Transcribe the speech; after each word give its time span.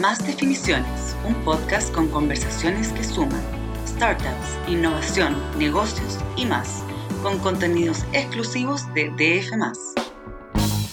Más 0.00 0.26
Definiciones, 0.26 1.14
un 1.26 1.34
podcast 1.44 1.92
con 1.92 2.08
conversaciones 2.08 2.88
que 2.92 3.04
suman 3.04 3.42
startups, 3.86 4.56
innovación, 4.66 5.36
negocios 5.58 6.18
y 6.34 6.46
más, 6.46 6.82
con 7.22 7.38
contenidos 7.40 8.06
exclusivos 8.14 8.82
de 8.94 9.10
DF. 9.10 9.52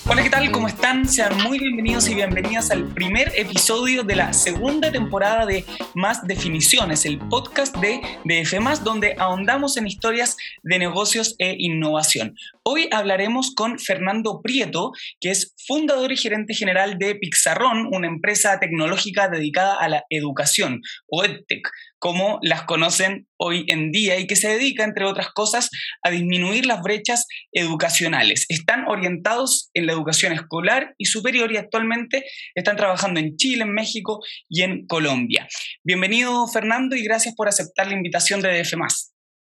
Hola, 0.06 0.24
¿qué 0.24 0.30
tal? 0.30 0.52
¿Cómo 0.52 0.68
están? 0.68 1.08
Sean 1.08 1.38
muy 1.44 1.60
bienvenidos 1.60 2.10
y 2.10 2.16
bienvenidas 2.16 2.72
al 2.72 2.88
primer 2.88 3.32
episodio 3.38 4.04
de 4.04 4.18
la 4.18 4.34
segunda 4.34 4.92
temporada 4.92 5.46
de 5.46 5.64
Más 5.94 6.28
Definiciones, 6.28 7.06
el 7.06 7.20
podcast 7.20 7.78
de 7.78 8.02
DF, 8.26 8.84
donde 8.84 9.16
ahondamos 9.18 9.78
en 9.78 9.88
historias 9.88 10.36
de 10.64 10.78
negocios 10.78 11.36
e 11.38 11.56
innovación. 11.58 12.36
Hoy 12.72 12.88
hablaremos 12.92 13.56
con 13.56 13.80
Fernando 13.80 14.42
Prieto, 14.44 14.92
que 15.20 15.32
es 15.32 15.56
fundador 15.66 16.12
y 16.12 16.18
gerente 16.18 16.54
general 16.54 17.00
de 17.00 17.16
Pixarrón, 17.16 17.88
una 17.92 18.06
empresa 18.06 18.60
tecnológica 18.60 19.28
dedicada 19.28 19.74
a 19.74 19.90
la 19.90 20.04
educación, 20.12 20.80
o 21.08 21.24
EdTech 21.24 21.68
como 21.98 22.38
las 22.44 22.66
conocen 22.66 23.28
hoy 23.38 23.66
en 23.70 23.92
día 23.92 24.20
y 24.20 24.28
que 24.28 24.36
se 24.36 24.50
dedica, 24.50 24.84
entre 24.84 25.06
otras 25.06 25.30
cosas, 25.34 25.72
a 26.04 26.12
disminuir 26.12 26.68
las 26.68 26.84
brechas 26.84 27.26
educacionales. 27.52 28.46
Están 28.50 28.88
orientados 28.88 29.72
en 29.74 29.88
la 29.88 29.94
educación 29.94 30.34
escolar 30.34 30.94
y 31.00 31.06
superior 31.06 31.52
y 31.52 31.58
actualmente 31.58 32.24
están 32.54 32.78
trabajando 32.78 33.20
en 33.20 33.36
Chile, 33.36 33.64
en 33.64 33.74
México 33.74 34.20
y 34.48 34.62
en 34.62 34.86
Colombia. 34.86 35.48
Bienvenido, 35.84 36.48
Fernando, 36.48 36.96
y 36.96 37.04
gracias 37.04 37.34
por 37.34 37.48
aceptar 37.48 37.88
la 37.88 37.96
invitación 37.96 38.44
de 38.44 38.60
DF. 38.60 38.76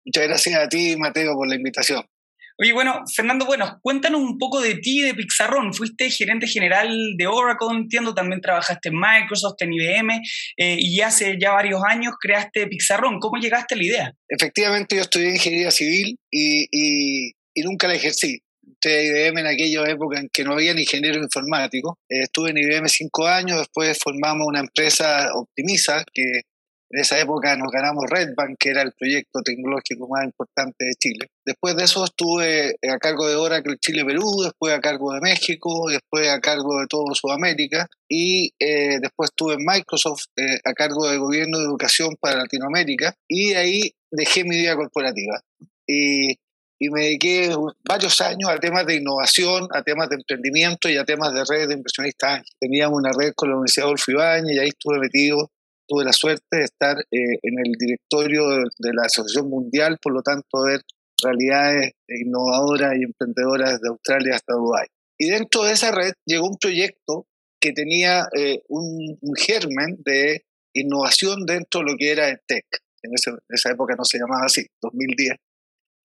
Muchas 0.04 0.24
gracias 0.24 0.58
a 0.60 0.68
ti, 0.68 0.96
Mateo, 0.98 1.34
por 1.34 1.48
la 1.48 1.54
invitación. 1.54 2.04
Oye, 2.58 2.72
bueno, 2.72 3.02
Fernando, 3.14 3.46
bueno, 3.46 3.78
cuéntanos 3.82 4.20
un 4.20 4.38
poco 4.38 4.60
de 4.60 4.76
ti, 4.76 5.00
de 5.00 5.14
Pixarrón. 5.14 5.72
Fuiste 5.72 6.10
gerente 6.10 6.46
general 6.46 7.14
de 7.16 7.26
Oracle, 7.26 7.68
entiendo, 7.72 8.14
también 8.14 8.40
trabajaste 8.40 8.90
en 8.90 8.96
Microsoft, 8.96 9.56
en 9.60 9.72
IBM, 9.72 10.20
eh, 10.56 10.76
y 10.78 11.00
hace 11.00 11.36
ya 11.40 11.52
varios 11.52 11.80
años 11.88 12.14
creaste 12.20 12.66
Pixarrón. 12.66 13.18
¿Cómo 13.20 13.40
llegaste 13.40 13.74
a 13.74 13.78
la 13.78 13.84
idea? 13.84 14.12
Efectivamente, 14.28 14.96
yo 14.96 15.02
estudié 15.02 15.30
ingeniería 15.30 15.70
civil 15.70 16.18
y, 16.30 17.32
nunca 17.56 17.88
la 17.88 17.94
ejercí. 17.94 18.40
Estuve 18.74 19.06
IBM 19.06 19.40
en 19.40 19.46
aquella 19.46 19.88
época 19.88 20.18
en 20.18 20.28
que 20.32 20.44
no 20.44 20.54
había 20.54 20.72
ingeniero 20.72 21.22
informático. 21.22 21.98
Eh, 22.08 22.24
estuve 22.24 22.50
en 22.50 22.58
IBM 22.58 22.88
cinco 22.88 23.26
años, 23.26 23.58
después 23.58 23.98
formamos 24.02 24.46
una 24.46 24.60
empresa 24.60 25.30
Optimiza, 25.34 26.04
que 26.12 26.42
en 26.92 27.00
esa 27.00 27.18
época 27.18 27.56
nos 27.56 27.72
ganamos 27.72 28.04
Red 28.08 28.34
Bank, 28.36 28.56
que 28.58 28.68
era 28.68 28.82
el 28.82 28.92
proyecto 28.92 29.40
tecnológico 29.42 30.06
más 30.08 30.24
importante 30.24 30.84
de 30.84 30.92
Chile. 30.98 31.30
Después 31.44 31.74
de 31.74 31.84
eso 31.84 32.04
estuve 32.04 32.76
a 32.86 32.98
cargo 32.98 33.26
de 33.26 33.36
Oracle 33.36 33.78
Chile-Perú, 33.78 34.42
después 34.44 34.74
a 34.74 34.80
cargo 34.80 35.14
de 35.14 35.20
México, 35.22 35.88
después 35.88 36.28
a 36.28 36.40
cargo 36.40 36.80
de 36.80 36.86
todo 36.86 37.14
Sudamérica 37.14 37.88
y 38.06 38.52
eh, 38.58 38.98
después 39.00 39.30
estuve 39.30 39.54
en 39.54 39.64
Microsoft 39.64 40.24
eh, 40.36 40.58
a 40.64 40.74
cargo 40.74 41.08
de 41.08 41.16
Gobierno 41.16 41.58
de 41.58 41.64
Educación 41.64 42.14
para 42.20 42.36
Latinoamérica 42.36 43.14
y 43.26 43.54
ahí 43.54 43.94
dejé 44.10 44.44
mi 44.44 44.56
vida 44.56 44.76
corporativa. 44.76 45.40
Y, 45.86 46.32
y 46.78 46.90
me 46.90 47.04
dediqué 47.04 47.56
varios 47.88 48.20
años 48.20 48.50
a 48.50 48.58
temas 48.58 48.84
de 48.84 48.96
innovación, 48.96 49.66
a 49.72 49.82
temas 49.82 50.10
de 50.10 50.16
emprendimiento 50.16 50.90
y 50.90 50.98
a 50.98 51.04
temas 51.04 51.32
de 51.32 51.42
redes 51.48 51.68
de 51.68 51.74
inversionistas. 51.74 52.42
Teníamos 52.60 52.98
una 52.98 53.12
red 53.18 53.32
con 53.34 53.48
la 53.48 53.56
Universidad 53.56 53.86
Adolfo 53.86 54.10
Ibáñez 54.10 54.56
y 54.56 54.58
ahí 54.58 54.68
estuve 54.68 54.98
metido 54.98 55.50
tuve 55.92 56.04
la 56.04 56.12
suerte 56.14 56.56
de 56.56 56.64
estar 56.64 56.96
eh, 57.10 57.38
en 57.42 57.58
el 57.58 57.72
directorio 57.78 58.48
de, 58.48 58.94
la 58.94 59.02
Asociación 59.02 59.50
Mundial, 59.50 59.98
por 60.00 60.14
lo 60.14 60.22
tanto 60.22 60.62
ver 60.64 60.80
realidades 61.22 61.92
innovadoras 62.08 62.94
y 62.98 63.04
emprendedoras 63.04 63.72
desde 63.72 63.90
Australia 63.90 64.36
hasta 64.36 64.54
Dubái. 64.54 64.86
Y 65.18 65.28
dentro 65.28 65.64
de 65.64 65.72
esa 65.72 65.90
red 65.92 66.12
llegó 66.24 66.46
un 66.46 66.56
proyecto 66.56 67.26
que 67.60 67.72
tenía 67.72 68.26
eh, 68.34 68.62
un, 68.68 69.18
germen 69.36 69.98
de 70.02 70.46
innovación 70.72 71.44
dentro 71.44 71.80
de 71.80 71.92
lo 71.92 71.96
que 71.98 72.10
era 72.10 72.30
el 72.30 72.38
tech. 72.46 72.64
En, 73.02 73.10
esa 73.14 73.70
época 73.70 73.94
no 73.94 74.04
se 74.06 74.18
llamaba 74.18 74.46
así, 74.46 74.64
2010. 74.80 75.34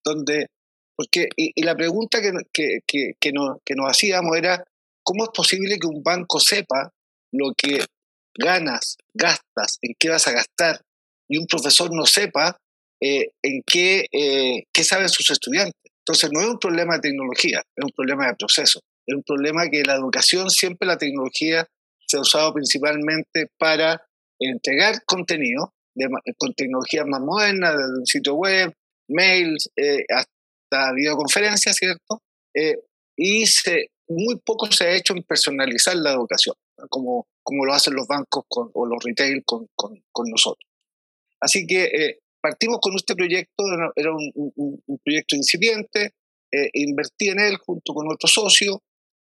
Donde, 0.04 0.48
porque, 0.94 1.28
y, 1.34 1.62
la 1.62 1.74
pregunta 1.74 2.20
que, 2.20 2.32
que, 2.52 2.80
que, 2.86 3.12
que, 3.18 3.32
nos, 3.32 3.56
que 3.64 3.74
nos 3.74 3.90
hacíamos 3.90 4.36
era, 4.36 4.62
¿cómo 5.02 5.24
es 5.24 5.30
posible 5.34 5.78
que 5.78 5.86
un 5.86 6.02
banco 6.02 6.38
sepa 6.38 6.92
lo 7.32 7.54
que 7.56 7.80
ganas, 8.38 8.96
gastas, 9.12 9.78
en 9.82 9.94
qué 9.98 10.08
vas 10.08 10.26
a 10.28 10.32
gastar, 10.32 10.80
y 11.28 11.38
un 11.38 11.46
profesor 11.46 11.90
no 11.92 12.06
sepa 12.06 12.56
eh, 13.00 13.32
en 13.42 13.62
qué, 13.66 14.06
eh, 14.10 14.64
qué 14.72 14.84
saben 14.84 15.08
sus 15.08 15.30
estudiantes. 15.30 15.74
Entonces 16.06 16.30
no 16.32 16.40
es 16.40 16.46
un 16.46 16.58
problema 16.58 16.94
de 16.94 17.00
tecnología, 17.00 17.62
es 17.76 17.84
un 17.84 17.92
problema 17.94 18.28
de 18.28 18.34
proceso. 18.34 18.80
Es 19.06 19.14
un 19.14 19.22
problema 19.22 19.68
que 19.68 19.82
la 19.84 19.94
educación, 19.94 20.48
siempre 20.50 20.88
la 20.88 20.96
tecnología 20.96 21.66
se 22.06 22.16
ha 22.16 22.20
usado 22.20 22.54
principalmente 22.54 23.48
para 23.58 24.02
entregar 24.38 25.02
contenido 25.04 25.72
con 26.38 26.54
tecnologías 26.54 27.06
más 27.06 27.20
modernas, 27.20 27.76
desde 27.76 27.98
un 27.98 28.06
sitio 28.06 28.34
web, 28.34 28.72
mails, 29.08 29.68
eh, 29.76 30.04
hasta 30.08 30.92
videoconferencias, 30.94 31.76
¿cierto? 31.76 32.22
y 33.16 33.46
se, 33.46 33.90
muy 34.08 34.36
poco 34.44 34.70
se 34.70 34.84
ha 34.84 34.92
hecho 34.92 35.12
en 35.12 35.22
personalizar 35.22 35.96
la 35.96 36.12
educación, 36.12 36.54
como 36.88 37.26
como 37.48 37.64
lo 37.64 37.72
hacen 37.72 37.94
los 37.94 38.06
bancos 38.06 38.44
o 38.50 38.84
los 38.84 39.02
retail 39.02 39.42
con, 39.42 39.70
nosotros. 40.30 40.68
Así 41.40 41.66
que 41.66 41.84
eh, 41.84 42.18
partimos 42.42 42.76
con 42.78 42.94
este 42.94 43.14
proyecto, 43.14 43.64
era 43.96 44.12
un, 44.12 44.82
proyecto 45.02 45.34
incipiente, 45.34 46.12
eh, 46.52 46.68
invertí 46.74 47.28
en 47.28 47.40
él 47.40 47.56
junto 47.56 47.94
con 47.94 48.06
otro 48.12 48.28
socio 48.28 48.82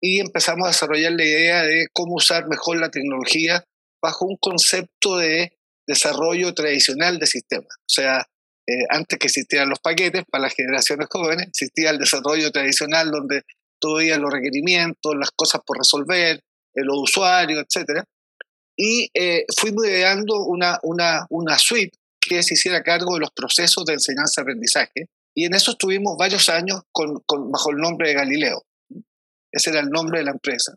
y 0.02 0.20
empezamos 0.20 0.66
a 0.66 0.72
desarrollar 0.72 1.14
la 1.14 1.24
idea 1.24 1.64
de 1.64 1.88
cómo 1.94 2.16
usar 2.16 2.50
mejor 2.50 2.82
la 2.82 2.92
tecnología 2.92 3.64
bajo 4.02 4.26
un 4.26 4.36
concepto 4.36 5.16
de 5.16 5.58
desarrollo 5.88 6.54
tradicional 6.54 7.18
de 7.18 7.28
sistemas. 7.28 7.74
O 7.78 7.94
sea, 7.94 8.28
eh, 8.68 8.86
antes 8.90 9.20
que 9.20 9.28
existieran 9.28 9.70
los 9.70 9.80
paquetes 9.80 10.26
para 10.30 10.42
las 10.42 10.54
generaciones 10.54 11.08
jóvenes, 11.10 11.48
existía 11.48 11.92
el 11.92 11.98
desarrollo 11.98 12.52
tradicional 12.52 13.10
donde 13.10 13.44
todavía 13.80 14.18
los 14.18 14.34
requerimientos, 14.34 15.16
las 15.16 15.32
cosas 15.32 15.62
por 15.66 15.78
resolver, 15.78 16.42
los 16.74 16.98
usuarios, 16.98 17.64
etc. 17.64 18.04
Y 18.78 19.10
eh, 19.14 19.46
fuimos 19.58 19.86
ideando 19.86 20.46
una, 20.46 20.80
una, 20.84 21.26
una 21.30 21.58
suite 21.58 21.98
que 22.20 22.44
se 22.44 22.54
hiciera 22.54 22.84
cargo 22.84 23.16
de 23.16 23.22
los 23.22 23.32
procesos 23.32 23.86
de 23.86 23.94
enseñanza-aprendizaje. 23.94 25.10
Y 25.36 25.46
en 25.46 25.54
eso 25.54 25.72
estuvimos 25.72 26.18
varios 26.18 26.50
años 26.50 26.82
con, 26.92 27.22
con, 27.26 27.52
bajo 27.52 27.72
el 27.72 27.78
nombre 27.78 28.10
de 28.10 28.16
Galileo. 28.16 28.64
Ese 29.52 29.72
era 29.72 29.80
el 29.80 29.90
nombre 29.90 30.20
de 30.20 30.26
la 30.26 30.32
empresa. 30.32 30.76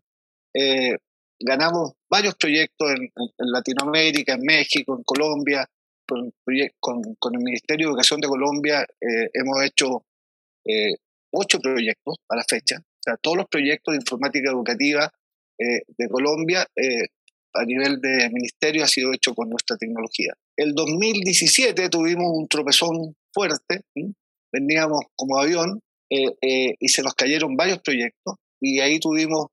Eh, 0.54 0.96
ganamos 1.40 1.92
varios 2.10 2.34
proyectos 2.36 2.92
en, 2.92 3.10
Latinoamérica, 3.38 4.34
en 4.34 4.42
México, 4.42 4.96
en 4.96 5.04
Colombia. 5.04 5.68
Con, 6.06 6.34
con, 6.80 7.14
con, 7.18 7.34
el 7.34 7.42
Ministerio 7.42 7.86
de 7.86 7.92
Educación 7.92 8.20
de 8.20 8.28
Colombia 8.28 8.82
eh, 8.82 9.30
hemos 9.32 9.62
hecho 9.62 10.04
eh, 10.66 10.96
ocho 11.32 11.58
proyectos 11.60 12.16
a 12.28 12.36
la 12.36 12.44
fecha. 12.46 12.76
O 12.78 13.02
sea, 13.02 13.16
todos 13.16 13.38
los 13.38 13.46
proyectos 13.48 13.92
de 13.92 14.00
informática 14.00 14.50
educativa 14.50 15.10
eh, 15.58 15.82
de 15.86 16.08
Colombia 16.08 16.66
eh, 16.76 17.06
a 17.54 17.64
nivel 17.64 18.00
de 18.00 18.30
ministerio 18.30 18.82
ha 18.82 18.88
sido 18.88 19.12
hecho 19.12 19.34
con 19.34 19.48
nuestra 19.48 19.76
tecnología. 19.76 20.32
El 20.56 20.74
2017 20.74 21.88
tuvimos 21.88 22.26
un 22.32 22.48
tropezón 22.48 23.14
fuerte, 23.32 23.82
veníamos 24.52 25.00
como 25.14 25.38
avión 25.38 25.80
eh, 26.10 26.74
y 26.78 26.88
se 26.88 27.02
nos 27.02 27.14
cayeron 27.14 27.56
varios 27.56 27.80
proyectos 27.80 28.34
y 28.60 28.80
ahí 28.80 28.98
tuvimos 28.98 29.46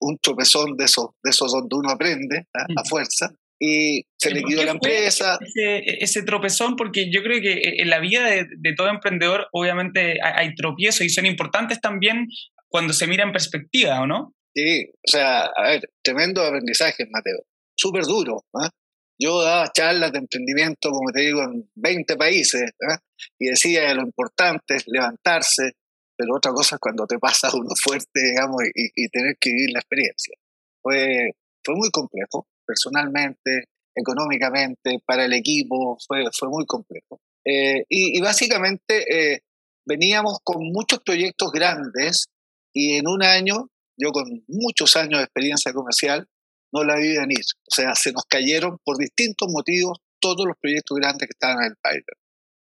un 0.00 0.18
tropezón 0.18 0.76
de 0.76 0.84
esos, 0.84 1.06
de 1.22 1.30
esos 1.30 1.50
donde 1.50 1.74
uno 1.74 1.90
aprende 1.90 2.46
¿ah? 2.54 2.66
a 2.76 2.84
fuerza 2.84 3.34
y 3.60 4.04
se 4.16 4.30
liquidó 4.30 4.62
la 4.62 4.72
empresa. 4.72 5.38
Ese, 5.54 6.22
tropezón, 6.22 6.76
porque 6.76 7.10
yo 7.10 7.22
creo 7.22 7.40
que 7.40 7.80
en 7.80 7.90
la 7.90 7.98
vida 7.98 8.26
de, 8.26 8.46
de 8.56 8.74
todo 8.74 8.88
emprendedor 8.88 9.48
obviamente 9.52 10.18
hay, 10.22 10.46
hay, 10.46 10.54
tropiezos 10.54 11.00
y 11.00 11.08
son 11.08 11.26
importantes 11.26 11.80
también 11.80 12.28
cuando 12.68 12.92
se 12.92 13.06
mira 13.06 13.24
en 13.24 13.32
perspectiva, 13.32 14.00
¿o 14.00 14.06
no? 14.06 14.34
Sí, 14.58 14.90
o 14.90 15.08
sea, 15.08 15.44
a 15.44 15.62
ver, 15.62 15.88
tremendo 16.02 16.42
aprendizaje, 16.42 17.06
Mateo. 17.08 17.44
Súper 17.76 18.02
duro. 18.02 18.44
¿ah? 18.54 18.68
Yo 19.16 19.40
daba 19.40 19.70
charlas 19.72 20.10
de 20.10 20.18
emprendimiento, 20.18 20.90
como 20.90 21.12
te 21.12 21.20
digo, 21.20 21.42
en 21.44 21.70
20 21.76 22.16
países 22.16 22.72
¿ah? 22.90 22.98
y 23.38 23.50
decía 23.50 23.94
lo 23.94 24.02
importante 24.02 24.74
es 24.74 24.84
levantarse, 24.88 25.74
pero 26.16 26.34
otra 26.34 26.50
cosa 26.50 26.74
es 26.74 26.80
cuando 26.80 27.06
te 27.06 27.20
pasa 27.20 27.50
uno 27.54 27.70
fuerte, 27.80 28.20
digamos, 28.20 28.62
y, 28.74 29.08
tener 29.10 29.36
que 29.38 29.50
vivir 29.50 29.70
la 29.74 29.78
experiencia. 29.78 30.34
Fue, 30.82 31.30
fue 31.64 31.76
muy 31.76 31.90
complejo, 31.90 32.48
personalmente, 32.66 33.68
económicamente, 33.94 34.98
para 35.06 35.26
el 35.26 35.34
equipo, 35.34 35.96
fue, 36.04 36.24
fue 36.36 36.48
muy 36.48 36.66
complejo. 36.66 37.20
Eh, 37.44 37.84
y, 37.88 38.20
básicamente 38.20 39.34
eh, 39.34 39.42
veníamos 39.86 40.38
con 40.42 40.64
muchos 40.72 40.98
proyectos 41.04 41.52
grandes 41.52 42.26
y 42.74 42.96
en 42.96 43.06
un 43.06 43.22
año 43.22 43.68
yo 43.98 44.12
con 44.12 44.44
muchos 44.46 44.96
años 44.96 45.18
de 45.18 45.24
experiencia 45.24 45.72
comercial, 45.72 46.26
no 46.72 46.84
la 46.84 46.96
vi 46.96 47.16
venir. 47.16 47.44
O 47.66 47.74
sea, 47.74 47.94
se 47.94 48.12
nos 48.12 48.24
cayeron 48.24 48.78
por 48.84 48.96
distintos 48.96 49.48
motivos 49.50 49.98
todos 50.20 50.46
los 50.46 50.56
proyectos 50.60 50.96
grandes 50.98 51.28
que 51.28 51.32
estaban 51.32 51.64
en 51.64 51.70
el 51.70 51.76
país. 51.76 52.02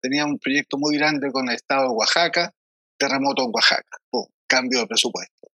Tenía 0.00 0.24
un 0.24 0.38
proyecto 0.38 0.76
muy 0.78 0.96
grande 0.96 1.30
con 1.32 1.48
el 1.48 1.56
Estado 1.56 1.88
de 1.88 1.94
Oaxaca, 1.94 2.52
terremoto 2.98 3.42
en 3.42 3.50
Oaxaca, 3.52 3.98
cambio 4.46 4.80
de 4.80 4.86
presupuesto. 4.86 5.48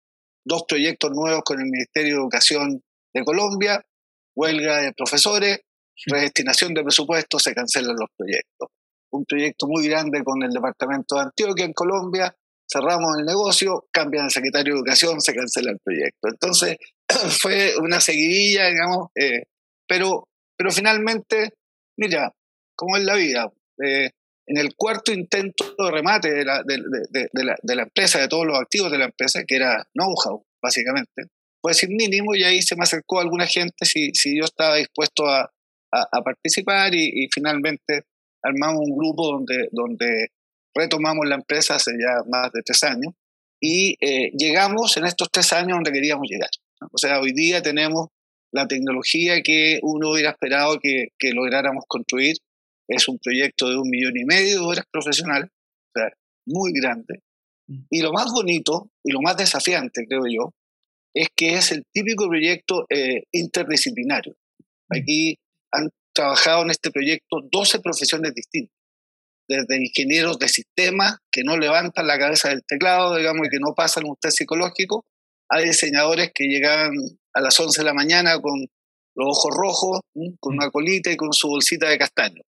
Dos 0.45 0.65
proyectos 0.67 1.11
nuevos 1.13 1.43
con 1.45 1.61
el 1.61 1.67
Ministerio 1.67 2.15
de 2.15 2.21
Educación 2.21 2.83
de 3.15 3.25
Colombia, 3.25 3.85
huelga 4.35 4.79
de 4.79 4.93
profesores, 4.93 5.61
redestinación 6.07 6.75
de 6.75 6.83
presupuestos, 6.83 7.43
se 7.43 7.55
cancelan 7.55 7.97
los 7.97 8.09
proyectos. 8.17 8.69
Un 9.13 9.25
proyecto 9.25 9.67
muy 9.67 9.87
grande 9.89 10.23
con 10.25 10.43
el 10.43 10.51
departamento 10.51 11.17
de 11.17 11.23
Antioquia 11.23 11.65
en 11.65 11.73
Colombia, 11.73 12.35
cerramos 12.71 13.19
el 13.19 13.25
negocio, 13.25 13.87
cambian 13.93 14.27
el 14.27 14.31
secretario 14.31 14.75
de 14.75 14.81
Educación, 14.81 15.21
se 15.21 15.35
cancela 15.35 15.73
el 15.73 15.79
proyecto. 15.83 16.29
Entonces, 16.29 16.77
fue 17.41 17.75
una 17.79 18.01
seguidilla, 18.01 18.69
digamos, 18.69 19.09
eh, 19.15 19.45
pero, 19.87 20.29
pero 20.57 20.71
finalmente, 20.71 21.55
mira, 21.99 22.33
como 22.77 22.97
es 22.97 23.05
la 23.05 23.17
vida, 23.17 23.51
eh, 23.85 24.11
en 24.47 24.57
el 24.57 24.75
cuarto 24.75 25.13
intento 25.13 25.75
de 25.79 25.91
remate 25.91 26.33
de 26.33 26.45
la, 26.45 26.63
de, 26.65 26.79
la, 27.45 27.57
de 27.63 27.77
la, 27.77 27.83
empresa, 27.83 28.21
de 28.21 28.29
todos 28.29 28.47
los 28.47 28.59
activos 28.59 28.91
de 28.91 28.99
la 28.99 29.05
empresa, 29.07 29.45
que 29.47 29.57
era 29.57 29.87
know-how, 29.95 30.45
básicamente, 30.63 31.25
fue 31.63 31.75
sin 31.75 31.95
mínimo 31.95 32.35
y 32.35 32.43
ahí 32.43 32.63
se 32.63 32.75
me 32.75 32.83
acercó 32.83 33.21
alguna 33.21 33.47
gente 33.47 33.85
si, 33.85 34.11
si 34.15 34.37
yo 34.37 34.45
estaba 34.45 34.77
dispuesto 34.77 35.27
a, 35.27 35.51
a, 35.93 36.23
participar 36.23 36.95
y, 36.95 37.29
finalmente 37.33 38.05
armamos 38.43 38.83
un 38.87 38.97
grupo 38.97 39.33
donde, 39.33 39.69
donde 39.71 40.29
retomamos 40.75 41.27
la 41.27 41.37
empresa 41.37 41.77
hace 41.77 41.93
ya 41.93 42.23
más 42.29 42.53
de 42.53 42.63
tres 42.63 42.83
años 42.85 43.15
y 43.61 43.97
eh, 44.01 44.31
llegamos 44.37 44.97
en 44.97 45.07
estos 45.07 45.29
tres 45.31 45.53
años 45.53 45.77
donde 45.77 45.93
queríamos 45.93 46.27
llegar. 46.29 46.51
O 46.93 46.99
sea, 46.99 47.21
hoy 47.21 47.33
día 47.33 47.61
tenemos 47.63 48.09
la 48.53 48.67
tecnología 48.67 49.43
que 49.43 49.81
uno 49.83 50.13
hubiera 50.13 50.31
esperado 50.31 50.79
que, 50.81 51.09
que 51.19 51.33
lográramos 51.33 51.85
construir. 51.87 52.37
Es 52.89 53.07
un 53.09 53.19
proyecto 53.19 53.69
de 53.69 53.77
un 53.77 53.89
millón 53.89 54.17
y 54.17 54.25
medio 54.25 54.61
de 54.61 54.67
horas 54.67 54.85
profesionales, 54.91 55.51
o 55.51 56.01
sea, 56.01 56.11
muy 56.47 56.73
grande. 56.73 57.23
Mm. 57.69 57.83
Y 57.91 58.03
lo 58.03 58.13
más 58.13 58.33
bonito 58.33 58.91
y 59.05 59.13
lo 59.13 59.21
más 59.21 59.37
desafiante, 59.37 60.07
creo 60.09 60.25
yo, 60.29 60.55
es 61.15 61.29
que 61.37 61.55
es 61.55 61.71
el 61.73 61.85
típico 61.93 62.29
proyecto 62.29 62.87
eh, 62.89 63.25
interdisciplinario. 63.33 64.35
Mm. 64.89 64.97
Aquí 64.97 65.39
han 65.73 65.91
trabajado 66.13 66.63
en 66.63 66.71
este 66.71 66.91
proyecto 66.91 67.43
12 67.51 67.81
profesiones 67.81 68.35
distintas, 68.35 68.75
desde 69.51 69.85
ingenieros 69.85 70.39
de 70.39 70.49
sistemas 70.49 71.17
que 71.33 71.43
no 71.43 71.57
levantan 71.57 72.07
la 72.07 72.19
cabeza 72.19 72.51
del 72.51 72.63
teclado, 72.65 73.17
digamos, 73.17 73.47
y 73.47 73.51
que 73.51 73.59
no 73.59 73.75
pasan 73.75 74.05
un 74.05 74.15
test 74.15 74.39
psicológico, 74.39 75.05
a 75.49 75.59
diseñadores 75.59 76.31
que 76.33 76.45
llegan 76.45 76.93
a 77.35 77.41
las 77.41 77.59
11 77.59 77.81
de 77.81 77.85
la 77.85 77.93
mañana 77.93 78.41
con 78.41 78.61
los 79.17 79.29
ojos 79.29 79.51
rojos, 79.57 80.01
con 80.39 80.55
una 80.55 80.71
colita 80.71 81.11
y 81.11 81.17
con 81.17 81.33
su 81.33 81.49
bolsita 81.49 81.89
de 81.89 81.99
castaño. 81.99 82.43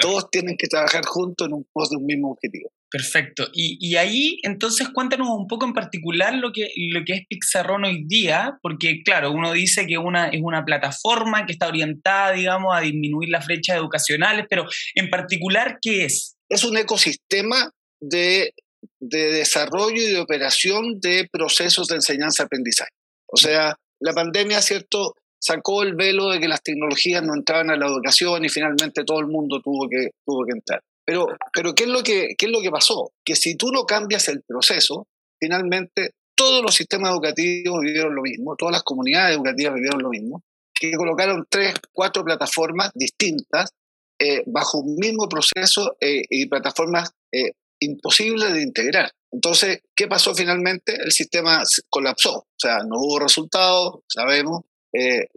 Todos 0.00 0.30
tienen 0.30 0.56
que 0.56 0.66
trabajar 0.66 1.04
juntos 1.04 1.46
en 1.46 1.54
un 1.54 1.62
de 1.62 1.96
un 1.96 2.06
mismo 2.06 2.32
objetivo. 2.32 2.70
Perfecto. 2.92 3.48
Y, 3.54 3.96
ahí, 3.96 4.38
entonces, 4.42 4.90
cuéntanos 4.90 5.26
un 5.30 5.46
poco 5.46 5.64
en 5.64 5.72
particular 5.72 6.34
lo 6.34 6.52
que, 6.52 6.70
lo 6.90 7.02
que 7.06 7.14
es 7.14 7.22
Pixarron 7.26 7.86
hoy 7.86 8.04
día, 8.04 8.58
porque, 8.60 9.02
claro, 9.02 9.32
uno 9.32 9.50
dice 9.54 9.86
que 9.86 9.96
una, 9.96 10.28
es 10.28 10.42
una 10.42 10.66
plataforma 10.66 11.46
que 11.46 11.54
está 11.54 11.68
orientada, 11.68 12.32
digamos, 12.32 12.76
a 12.76 12.80
disminuir 12.80 13.30
las 13.30 13.46
brechas 13.46 13.78
educacionales, 13.78 14.44
pero 14.50 14.66
en 14.94 15.08
particular, 15.08 15.78
¿qué 15.80 16.04
es? 16.04 16.36
Es 16.50 16.64
un 16.64 16.76
ecosistema 16.76 17.70
de, 17.98 18.52
de 19.00 19.32
desarrollo 19.32 20.02
y 20.02 20.12
de 20.12 20.20
operación 20.20 21.00
de 21.00 21.26
procesos 21.32 21.88
de 21.88 21.94
enseñanza-aprendizaje. 21.94 22.90
O 23.26 23.38
sea, 23.38 23.74
la 24.00 24.12
pandemia, 24.12 24.60
¿cierto? 24.60 25.14
Sacó 25.40 25.82
el 25.82 25.94
velo 25.94 26.28
de 26.28 26.40
que 26.40 26.46
las 26.46 26.62
tecnologías 26.62 27.22
no 27.22 27.34
entraban 27.34 27.70
a 27.70 27.76
la 27.76 27.86
educación 27.86 28.44
y 28.44 28.50
finalmente 28.50 29.02
todo 29.02 29.20
el 29.20 29.28
mundo 29.28 29.62
tuvo 29.62 29.88
que, 29.88 30.10
tuvo 30.26 30.44
que 30.44 30.52
entrar. 30.52 30.82
Pero, 31.04 31.26
pero 31.52 31.74
¿qué, 31.74 31.84
es 31.84 31.88
lo 31.88 32.02
que, 32.02 32.28
¿qué 32.38 32.46
es 32.46 32.52
lo 32.52 32.60
que 32.60 32.70
pasó? 32.70 33.12
Que 33.24 33.34
si 33.34 33.56
tú 33.56 33.70
no 33.72 33.84
cambias 33.84 34.28
el 34.28 34.42
proceso, 34.42 35.08
finalmente 35.40 36.12
todos 36.34 36.62
los 36.62 36.74
sistemas 36.74 37.12
educativos 37.12 37.80
vivieron 37.80 38.14
lo 38.14 38.22
mismo, 38.22 38.56
todas 38.56 38.72
las 38.72 38.82
comunidades 38.82 39.36
educativas 39.36 39.74
vivieron 39.74 40.02
lo 40.02 40.10
mismo, 40.10 40.42
que 40.74 40.92
colocaron 40.92 41.46
tres, 41.48 41.74
cuatro 41.92 42.24
plataformas 42.24 42.90
distintas 42.94 43.70
eh, 44.18 44.42
bajo 44.46 44.78
un 44.78 44.96
mismo 44.96 45.28
proceso 45.28 45.96
eh, 46.00 46.22
y 46.28 46.46
plataformas 46.46 47.10
eh, 47.32 47.52
imposibles 47.80 48.52
de 48.52 48.62
integrar. 48.62 49.10
Entonces, 49.32 49.80
¿qué 49.96 50.06
pasó 50.06 50.34
finalmente? 50.34 50.94
El 50.94 51.10
sistema 51.10 51.62
colapsó, 51.88 52.38
o 52.38 52.58
sea, 52.58 52.78
no 52.78 52.96
hubo 52.98 53.18
resultados, 53.18 54.00
sabemos, 54.08 54.62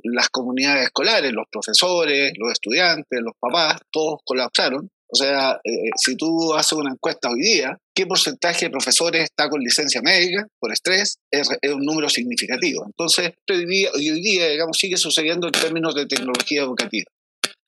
las 0.03 0.27
comunidades 0.27 0.83
escolares, 0.83 1.31
los 1.31 1.45
profesores, 1.49 2.33
los 2.37 2.51
estudiantes, 2.51 3.21
los 3.21 3.35
papás, 3.39 3.77
todos 3.89 4.19
colapsaron 4.25 4.91
o 5.07 5.15
sea, 5.15 5.59
eh, 5.63 5.89
si 5.97 6.15
tú 6.17 6.53
haces 6.53 6.73
una 6.73 6.91
encuesta 6.91 7.29
hoy 7.29 7.41
día, 7.41 7.77
¿qué 7.93 8.05
porcentaje 8.05 8.65
de 8.65 8.71
profesores 8.71 9.23
está 9.23 9.49
con 9.49 9.61
licencia 9.61 10.01
médica 10.01 10.47
por 10.59 10.71
estrés? 10.71 11.17
Es, 11.31 11.47
un 11.49 11.85
número 11.85 12.09
significativo. 12.09 12.85
Entonces, 12.85 13.31
hoy 13.49 13.65
día, 13.65 13.89
hoy 13.93 14.21
día, 14.21 14.47
digamos, 14.47 14.77
sigue 14.77 14.97
sucediendo 14.97 15.47
en 15.47 15.53
términos 15.53 15.93
de 15.93 16.07
tecnología 16.07 16.63
educativa. 16.63 17.05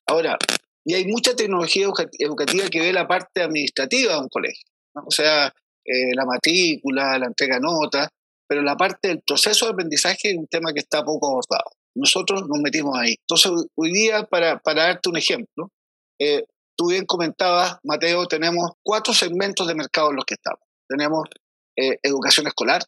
Ahora, 0.06 0.36
y 0.84 0.94
hay 0.94 1.04
mucha 1.06 1.36
tecnología 1.36 1.86
educativa 2.18 2.68
que 2.68 2.80
ve 2.80 2.92
la 2.92 3.06
parte 3.06 3.42
administrativa 3.42 4.14
de 4.14 4.20
un 4.20 4.28
colegio. 4.28 4.64
O 4.94 5.10
sea, 5.10 5.46
eh, 5.84 6.14
la 6.14 6.24
matrícula, 6.24 7.18
la 7.18 7.26
entrega 7.26 7.56
de 7.56 7.60
notas, 7.60 8.08
pero 8.48 8.62
la 8.62 8.76
parte 8.76 9.08
del 9.08 9.22
proceso 9.24 9.66
de 9.66 9.72
aprendizaje 9.72 10.30
es 10.30 10.36
un 10.36 10.46
tema 10.46 10.72
que 10.72 10.80
está 10.80 11.04
poco 11.04 11.28
abordado. 11.28 11.70
Nosotros 11.94 12.42
nos 12.48 12.60
metimos 12.60 12.98
ahí. 12.98 13.16
Entonces, 13.20 13.66
hoy 13.76 13.92
día, 13.92 14.24
para, 14.24 14.58
para 14.58 14.84
darte 14.84 15.08
un 15.08 15.18
ejemplo, 15.18 15.70
eh, 16.18 16.44
tú 16.78 16.88
bien 16.90 17.04
comentabas, 17.04 17.76
Mateo, 17.82 18.26
tenemos 18.26 18.70
cuatro 18.82 19.12
segmentos 19.12 19.66
de 19.66 19.74
mercado 19.74 20.10
en 20.10 20.16
los 20.16 20.24
que 20.24 20.34
estamos. 20.34 20.60
Tenemos 20.88 21.28
eh, 21.76 21.98
educación 22.02 22.46
escolar. 22.46 22.82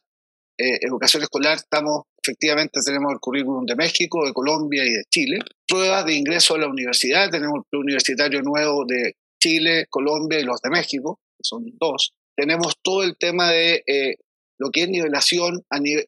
Eh, 0.57 0.79
educación 0.81 1.23
escolar, 1.23 1.57
estamos, 1.57 2.03
efectivamente, 2.23 2.79
tenemos 2.85 3.11
el 3.11 3.19
currículum 3.19 3.65
de 3.65 3.75
México, 3.75 4.25
de 4.25 4.31
Colombia 4.31 4.83
y 4.85 4.91
de 4.91 5.03
Chile. 5.09 5.39
Pruebas 5.67 6.05
de 6.05 6.13
ingreso 6.13 6.55
a 6.55 6.59
la 6.59 6.67
universidad, 6.67 7.29
tenemos 7.29 7.65
el 7.71 7.79
universitario 7.79 8.41
nuevo 8.41 8.85
de 8.85 9.15
Chile, 9.41 9.87
Colombia 9.89 10.39
y 10.39 10.43
los 10.43 10.61
de 10.61 10.69
México, 10.69 11.19
que 11.37 11.43
son 11.43 11.65
dos. 11.77 12.13
Tenemos 12.35 12.75
todo 12.81 13.03
el 13.03 13.17
tema 13.17 13.49
de 13.51 13.83
eh, 13.85 14.15
lo 14.57 14.69
que 14.69 14.83
es 14.83 14.89
nivelación 14.89 15.65
de, 15.69 16.05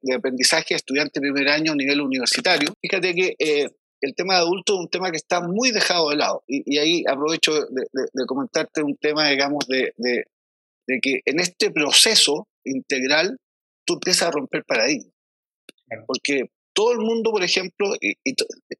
de, 0.00 0.14
aprendizaje 0.14 0.74
de 0.74 0.76
estudiante 0.76 1.20
primer 1.20 1.48
año 1.48 1.72
a 1.72 1.76
nivel 1.76 2.00
universitario. 2.00 2.74
Fíjate 2.80 3.14
que 3.14 3.34
el 4.04 4.14
tema 4.14 4.34
de 4.34 4.40
adultos 4.40 4.76
es 4.76 4.80
un 4.80 4.90
tema 4.90 5.10
que 5.10 5.16
está 5.16 5.40
muy 5.40 5.70
dejado 5.70 6.10
de 6.10 6.16
lado. 6.16 6.44
Y, 6.46 6.78
ahí 6.78 7.04
aprovecho 7.08 7.52
de, 7.54 8.26
comentarte 8.26 8.82
un 8.82 8.96
tema, 8.96 9.28
digamos, 9.30 9.66
de, 9.66 9.92
que 11.02 11.20
en 11.24 11.40
este 11.40 11.70
proceso 11.70 12.46
integral 12.64 13.38
tú 13.86 13.94
empiezas 13.94 14.28
a 14.28 14.30
romper 14.30 14.64
paradigmas. 14.66 15.12
Porque 16.06 16.50
todo 16.74 16.92
el 16.92 16.98
mundo, 16.98 17.30
por 17.30 17.42
ejemplo, 17.42 17.94
y, 18.00 18.14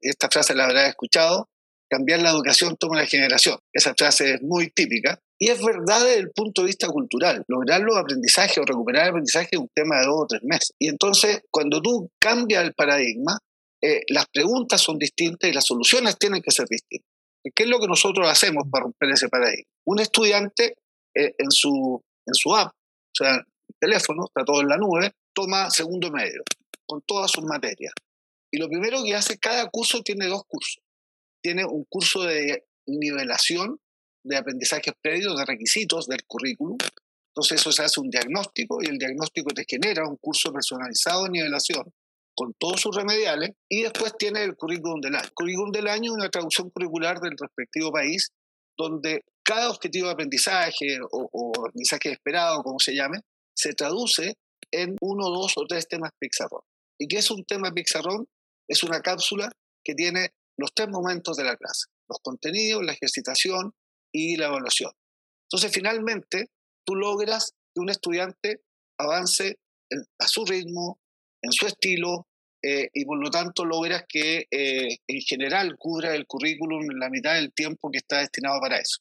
esta 0.01 0.29
frase 0.29 0.53
la 0.53 0.65
habrás 0.65 0.89
escuchado, 0.89 1.49
cambiar 1.89 2.21
la 2.21 2.31
educación 2.31 2.75
toma 2.77 2.97
una 2.97 3.05
generación. 3.05 3.57
Esa 3.73 3.93
frase 3.95 4.35
es 4.35 4.41
muy 4.41 4.69
típica. 4.69 5.19
Y 5.37 5.49
es 5.49 5.61
verdad 5.61 6.01
desde 6.01 6.19
el 6.19 6.31
punto 6.31 6.61
de 6.61 6.67
vista 6.67 6.87
cultural. 6.87 7.43
Lograr 7.47 7.81
los 7.81 7.97
aprendizajes 7.97 8.57
o 8.57 8.63
recuperar 8.63 9.03
el 9.03 9.09
aprendizaje 9.09 9.49
es 9.51 9.59
un 9.59 9.69
tema 9.73 9.99
de 9.99 10.05
dos 10.05 10.21
o 10.21 10.27
tres 10.27 10.43
meses. 10.43 10.73
Y 10.79 10.87
entonces, 10.87 11.41
cuando 11.51 11.81
tú 11.81 12.09
cambias 12.19 12.63
el 12.63 12.73
paradigma, 12.73 13.39
eh, 13.81 14.01
las 14.09 14.25
preguntas 14.27 14.81
son 14.81 14.97
distintas 14.97 15.49
y 15.49 15.53
las 15.53 15.65
soluciones 15.65 16.17
tienen 16.17 16.41
que 16.41 16.51
ser 16.51 16.67
distintas. 16.67 17.09
¿Qué 17.53 17.63
es 17.63 17.69
lo 17.69 17.79
que 17.79 17.87
nosotros 17.87 18.27
hacemos 18.27 18.63
para 18.71 18.83
romper 18.83 19.09
ese 19.11 19.29
paradigma? 19.29 19.69
Un 19.85 19.99
estudiante 19.99 20.77
eh, 21.15 21.35
en, 21.37 21.51
su, 21.51 22.01
en 22.25 22.33
su 22.33 22.55
app, 22.55 22.69
o 22.69 23.15
sea, 23.15 23.35
el 23.35 23.75
teléfono, 23.79 24.25
está 24.25 24.43
todo 24.43 24.61
en 24.61 24.67
la 24.67 24.77
nube, 24.77 25.11
toma 25.33 25.69
segundo 25.69 26.09
medio, 26.09 26.43
con 26.87 27.01
todas 27.01 27.29
sus 27.29 27.43
materias. 27.43 27.93
Y 28.51 28.57
lo 28.57 28.67
primero 28.67 29.03
que 29.03 29.13
hace, 29.13 29.37
cada 29.37 29.69
curso 29.69 30.01
tiene 30.01 30.27
dos 30.27 30.43
cursos. 30.47 30.81
Tiene 31.43 31.65
un 31.65 31.85
curso 31.87 32.23
de 32.23 32.65
nivelación 32.87 33.79
de 34.23 34.37
aprendizajes 34.37 34.93
previos, 35.01 35.37
de 35.37 35.45
requisitos 35.45 36.07
del 36.07 36.25
currículum. 36.25 36.77
Entonces 37.29 37.61
eso 37.61 37.71
se 37.71 37.83
hace 37.83 37.99
un 37.99 38.09
diagnóstico 38.09 38.81
y 38.81 38.87
el 38.87 38.97
diagnóstico 38.97 39.51
te 39.53 39.65
genera 39.67 40.07
un 40.07 40.17
curso 40.17 40.51
personalizado 40.51 41.25
de 41.25 41.31
nivelación 41.31 41.83
con 42.35 42.53
todos 42.59 42.81
sus 42.81 42.95
remediales, 42.95 43.51
y 43.69 43.83
después 43.83 44.13
tiene 44.17 44.43
el 44.43 44.55
currículum 44.55 44.99
del 44.99 45.15
año. 45.15 45.23
El 45.23 45.33
currículum 45.33 45.71
del 45.71 45.87
año 45.87 46.11
es 46.11 46.17
una 46.17 46.29
traducción 46.29 46.69
curricular 46.69 47.19
del 47.19 47.37
respectivo 47.39 47.91
país, 47.91 48.29
donde 48.77 49.21
cada 49.43 49.69
objetivo 49.69 50.07
de 50.07 50.13
aprendizaje 50.13 50.99
o, 51.11 51.51
aprendizaje 51.67 52.11
esperado, 52.11 52.61
como 52.63 52.79
se 52.79 52.95
llame, 52.95 53.19
se 53.55 53.73
traduce 53.73 54.35
en 54.71 54.97
uno, 55.01 55.29
dos 55.29 55.53
o 55.57 55.65
tres 55.67 55.87
temas 55.87 56.11
Pixarron. 56.19 56.61
¿Y 56.99 57.07
qué 57.07 57.17
es 57.17 57.31
un 57.31 57.45
tema 57.45 57.71
Pixarron? 57.71 58.27
Es 58.67 58.83
una 58.83 59.01
cápsula 59.01 59.49
que 59.83 59.93
tiene 59.93 60.31
los 60.57 60.73
tres 60.73 60.89
momentos 60.89 61.37
de 61.37 61.43
la 61.43 61.55
clase, 61.55 61.85
los 62.09 62.19
contenidos, 62.21 62.83
la 62.83 62.93
ejercitación 62.93 63.73
y 64.11 64.35
la 64.37 64.47
evaluación. 64.47 64.91
Entonces, 65.49 65.71
finalmente, 65.71 66.49
tú 66.85 66.95
logras 66.95 67.51
que 67.73 67.81
un 67.81 67.89
estudiante 67.89 68.61
avance 68.97 69.57
a 70.19 70.27
su 70.27 70.45
ritmo, 70.45 70.99
en 71.45 71.51
su 71.51 71.67
estilo, 71.67 72.27
eh, 72.61 72.89
y 72.93 73.05
por 73.05 73.21
lo 73.21 73.29
tanto 73.29 73.63
logras 73.63 74.05
que 74.09 74.47
eh, 74.49 74.97
en 75.07 75.21
general 75.21 75.75
cubra 75.77 76.15
el 76.15 76.25
currículum 76.25 76.81
en 76.91 76.99
la 76.99 77.09
mitad 77.09 77.35
del 77.35 77.53
tiempo 77.53 77.91
que 77.91 77.99
está 77.99 78.19
destinado 78.19 78.59
para 78.59 78.77
eso. 78.77 78.97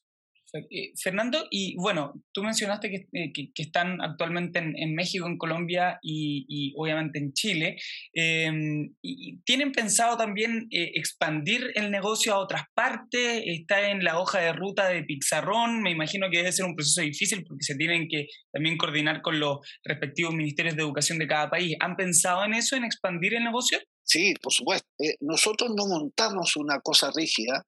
Eh, 0.54 0.92
Fernando, 1.02 1.46
y 1.50 1.75
bueno, 1.76 2.14
tú 2.32 2.44
mencionaste 2.44 2.88
que, 2.88 3.06
eh, 3.12 3.32
están 3.56 4.00
actualmente 4.00 4.61
en, 4.61 4.94
México, 4.94 5.26
en 5.26 5.37
Colombia 5.37 5.99
y, 6.00 6.73
obviamente 6.76 7.18
en 7.18 7.32
Chile. 7.32 7.76
Em, 8.12 8.94
y 9.02 9.38
¿Tienen 9.44 9.73
pensado 9.73 10.16
también 10.16 10.68
eh, 10.70 10.92
expandir 10.94 11.73
el 11.75 11.90
negocio 11.90 12.34
a 12.34 12.38
otras 12.38 12.62
partes? 12.75 13.42
¿Está 13.44 13.90
en 13.90 14.04
la 14.04 14.18
hoja 14.20 14.40
de 14.40 14.52
ruta 14.52 14.88
de 14.88 15.02
Pixarrón? 15.02 15.82
Me 15.82 15.90
imagino 15.90 16.30
que 16.30 16.38
debe 16.38 16.52
ser 16.52 16.66
un 16.66 16.76
proceso 16.76 17.00
difícil 17.00 17.44
porque 17.44 17.64
se 17.64 17.75
tienen 17.75 18.06
que 18.08 18.28
también 18.52 18.76
coordinar 18.76 19.23
con 19.23 19.40
los 19.40 19.58
respectivos 19.84 20.34
ministerios 20.34 20.76
de 20.76 20.82
educación 20.82 21.18
de 21.18 21.26
cada 21.26 21.50
país. 21.50 21.76
¿Han 21.80 21.96
pensado 21.96 22.44
en 22.44 22.54
eso, 22.54 22.76
en 22.76 22.84
expandir 22.84 23.34
el 23.34 23.44
negocio? 23.44 23.78
Sí, 24.04 24.34
por 24.40 24.52
supuesto. 24.52 24.87
nosotros 25.20 25.70
no 25.75 25.87
montamos 25.87 26.56
una 26.56 26.80
cosa 26.80 27.11
rígida, 27.14 27.66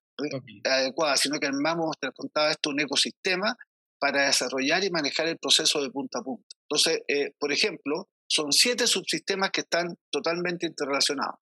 adecuada, 0.64 1.16
sino 1.16 1.38
que 1.38 1.46
armamos, 1.46 1.96
te 1.98 2.10
contaba 2.12 2.50
esto, 2.50 2.70
un 2.70 2.80
ecosistema 2.80 3.56
para 3.98 4.26
desarrollar 4.26 4.84
y 4.84 4.90
manejar 4.90 5.26
el 5.28 5.38
proceso 5.38 5.82
de 5.82 5.90
punta 5.90 6.18
a 6.18 6.22
punta. 6.22 6.46
Entonces, 6.68 7.02
eh, 7.08 7.32
por 7.38 7.52
ejemplo, 7.52 8.08
son 8.28 8.52
siete 8.52 8.86
subsistemas 8.86 9.50
que 9.50 9.62
están 9.62 9.96
totalmente 10.10 10.66
interrelacionados. 10.66 11.36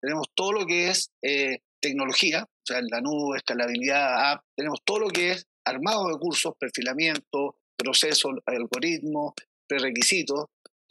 Tenemos 0.00 0.28
todo 0.34 0.52
lo 0.52 0.66
que 0.66 0.90
es 0.90 1.10
eh, 1.22 1.58
tecnología, 1.80 2.44
o 2.44 2.66
sea, 2.66 2.78
en 2.78 2.86
la 2.90 3.00
nube, 3.00 3.38
escalabilidad, 3.38 4.32
app, 4.32 4.44
tenemos 4.56 4.80
todo 4.84 5.00
lo 5.00 5.08
que 5.08 5.32
es 5.32 5.46
armado 5.64 6.08
de 6.08 6.18
cursos, 6.18 6.54
perfilamiento, 6.58 7.56
procesos, 7.76 8.32
algoritmos, 8.46 9.32
prerequisitos, 9.66 10.46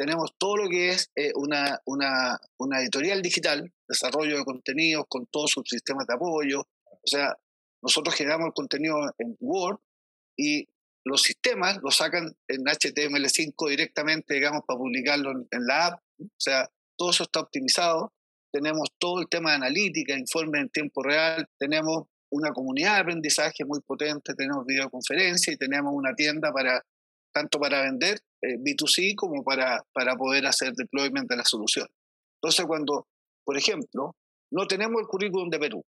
tenemos 0.05 0.33
todo 0.37 0.57
lo 0.57 0.69
que 0.69 0.89
es 0.89 1.11
eh, 1.15 1.31
una, 1.35 1.79
una, 1.85 2.37
una 2.57 2.81
editorial 2.81 3.21
digital, 3.21 3.71
desarrollo 3.87 4.37
de 4.37 4.43
contenidos 4.43 5.05
con 5.07 5.25
todos 5.27 5.51
sus 5.51 5.63
sistemas 5.65 6.05
de 6.07 6.15
apoyo, 6.15 6.59
o 6.59 7.07
sea, 7.07 7.37
nosotros 7.81 8.13
generamos 8.15 8.47
el 8.47 8.53
contenido 8.53 8.97
en 9.17 9.37
Word 9.39 9.77
y 10.37 10.67
los 11.05 11.21
sistemas 11.21 11.79
lo 11.81 11.89
sacan 11.89 12.33
en 12.47 12.63
HTML5 12.63 13.69
directamente, 13.69 14.33
digamos, 14.33 14.61
para 14.65 14.77
publicarlo 14.77 15.31
en, 15.31 15.65
la 15.65 15.87
app. 15.87 16.01
O 16.19 16.39
sea, 16.39 16.69
todo 16.97 17.11
eso 17.11 17.23
está 17.23 17.41
optimizado. 17.41 18.13
Tenemos 18.51 18.89
todo 18.97 19.21
el 19.21 19.27
tema 19.27 19.51
de 19.51 19.57
analítica, 19.57 20.17
informe 20.17 20.59
en 20.59 20.69
tiempo 20.69 21.01
real. 21.03 21.45
Tenemos 21.57 22.05
una 22.29 22.51
comunidad 22.51 22.95
de 22.95 23.01
aprendizaje 23.01 23.65
muy 23.65 23.81
potente. 23.81 24.33
Tenemos 24.33 24.65
videoconferencia 24.65 25.51
y 25.53 25.57
tenemos 25.57 25.93
una 25.93 26.13
tienda 26.13 26.51
para 26.53 26.81
tanto 27.33 27.59
para 27.59 27.81
vender 27.81 28.19
eh, 28.41 28.57
B2C 28.57 29.15
como 29.15 29.43
para, 29.43 29.83
para 29.93 30.15
poder 30.15 30.45
hacer 30.45 30.73
deployment 30.73 31.29
de 31.29 31.37
la 31.37 31.43
solución. 31.43 31.87
Entonces, 32.41 32.65
cuando, 32.65 33.07
por 33.43 33.57
ejemplo, 33.57 34.15
no 34.51 34.67
tenemos 34.67 35.01
el 35.01 35.07
currículum 35.07 35.49
de 35.49 35.59
Perú, 35.59 35.85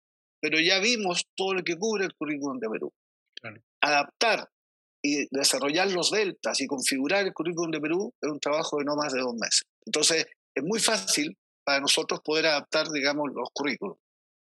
pero 0.41 0.59
ya 0.61 0.79
vimos 0.81 1.27
todo 1.37 1.55
lo 1.55 1.63
que 1.63 1.77
cubre 1.77 2.05
el 2.07 2.15
currículum 2.15 2.59
de 2.59 2.69
Perú. 2.69 2.93
Adaptar 3.81 4.49
y 5.03 5.27
desarrollar 5.31 5.91
los 5.93 6.11
deltas 6.11 6.61
y 6.61 6.67
configurar 6.67 7.25
el 7.25 7.33
currículum 7.33 7.71
de 7.71 7.81
Perú 7.81 8.13
es 8.21 8.31
un 8.31 8.41
trabajo 8.41 8.79
de 8.79 8.85
no 8.85 8.97
más 8.97 9.13
de 9.13 9.21
dos 9.21 9.35
meses. 9.35 9.63
Entonces, 9.87 10.27
es 10.55 10.65
muy 10.65 10.81
fácil 10.81 11.37
para 11.65 11.81
nosotros 11.81 12.21
poder 12.25 12.47
adaptar, 12.47 12.89
digamos, 12.89 13.29
los 13.33 13.49
currículums. 13.53 14.01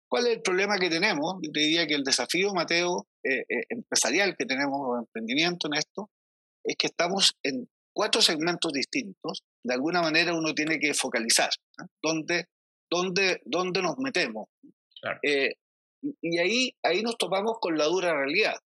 ¿Cuál 0.08 0.26
es 0.26 0.34
el 0.34 0.42
problema 0.42 0.78
que 0.78 0.90
tenemos? 0.90 1.36
Yo 1.40 1.50
te 1.50 1.60
diría 1.60 1.86
que 1.86 1.94
el 1.94 2.04
desafío, 2.04 2.52
Mateo, 2.52 3.06
eh, 3.24 3.44
eh, 3.48 3.62
empresarial 3.70 4.36
que 4.36 4.44
tenemos, 4.44 4.98
emprendimiento 4.98 5.68
en 5.68 5.78
esto, 5.78 6.10
es 6.64 6.76
que 6.76 6.86
estamos 6.86 7.32
en 7.42 7.68
cuatro 7.92 8.20
segmentos 8.20 8.72
distintos. 8.72 9.44
De 9.62 9.74
alguna 9.74 10.02
manera 10.02 10.34
uno 10.34 10.54
tiene 10.54 10.78
que 10.78 10.94
focalizar 10.94 11.50
dónde, 12.02 12.46
dónde, 12.90 13.40
dónde 13.44 13.82
nos 13.82 13.98
metemos. 13.98 14.48
Claro. 15.00 15.18
Eh, 15.22 15.54
y 16.20 16.38
ahí, 16.38 16.74
ahí 16.82 17.02
nos 17.02 17.16
topamos 17.16 17.58
con 17.60 17.76
la 17.76 17.84
dura 17.84 18.12
realidad. 18.12 18.56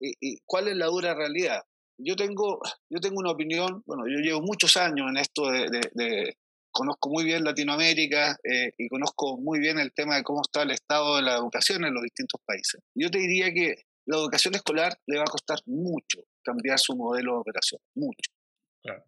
¿Y, 0.00 0.38
cuál 0.44 0.68
es 0.68 0.76
la 0.76 0.86
dura 0.86 1.14
realidad? 1.14 1.62
Yo 1.96 2.16
tengo, 2.16 2.60
yo 2.90 3.00
tengo 3.00 3.20
una 3.20 3.30
opinión, 3.30 3.82
bueno, 3.86 4.04
yo 4.08 4.18
llevo 4.18 4.40
muchos 4.42 4.76
años 4.76 5.08
en 5.08 5.16
esto 5.16 5.48
de, 5.48 6.36
conozco 6.72 7.08
muy 7.08 7.24
bien 7.24 7.44
Latinoamérica 7.44 8.36
eh, 8.42 8.72
y 8.76 8.88
conozco 8.88 9.38
muy 9.38 9.60
bien 9.60 9.78
el 9.78 9.92
tema 9.92 10.16
de 10.16 10.24
cómo 10.24 10.42
está 10.42 10.62
el 10.62 10.72
estado 10.72 11.16
de 11.16 11.22
la 11.22 11.36
educación 11.36 11.84
en 11.84 11.94
los 11.94 12.02
distintos 12.02 12.40
países. 12.44 12.80
Yo 12.96 13.10
te 13.10 13.18
diría 13.18 13.52
que 13.52 13.84
la 14.06 14.16
educación 14.16 14.56
escolar 14.56 14.98
le 15.06 15.18
va 15.18 15.22
a 15.22 15.30
costar 15.30 15.60
mucho 15.66 16.24
cambiar 16.44 16.78
su 16.78 16.94
modelo 16.94 17.32
de 17.32 17.38
operación, 17.38 17.80
mucho. 17.94 18.30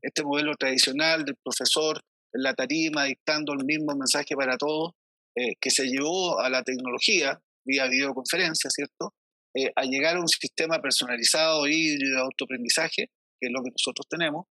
Este 0.01 0.25
modelo 0.25 0.55
tradicional 0.57 1.25
del 1.25 1.37
profesor 1.37 2.01
en 2.33 2.43
la 2.43 2.55
tarima 2.55 3.05
dictando 3.05 3.53
el 3.53 3.65
mismo 3.65 3.95
mensaje 3.95 4.35
para 4.35 4.57
todos, 4.57 4.93
eh, 5.37 5.55
que 5.61 5.71
se 5.71 5.87
llevó 5.87 6.41
a 6.41 6.49
la 6.49 6.63
tecnología, 6.63 7.39
vía 7.65 7.87
videoconferencia, 7.89 8.71
¿cierto? 8.71 9.15
Eh, 9.55 9.71
a 9.75 9.85
llegar 9.85 10.17
a 10.17 10.21
un 10.21 10.29
sistema 10.29 10.81
personalizado 10.81 11.67
y 11.67 11.97
de 11.97 12.19
autoaprendizaje, 12.19 13.11
que 13.39 13.47
es 13.47 13.53
lo 13.53 13.63
que 13.63 13.71
nosotros 13.71 14.07
tenemos, 14.09 14.47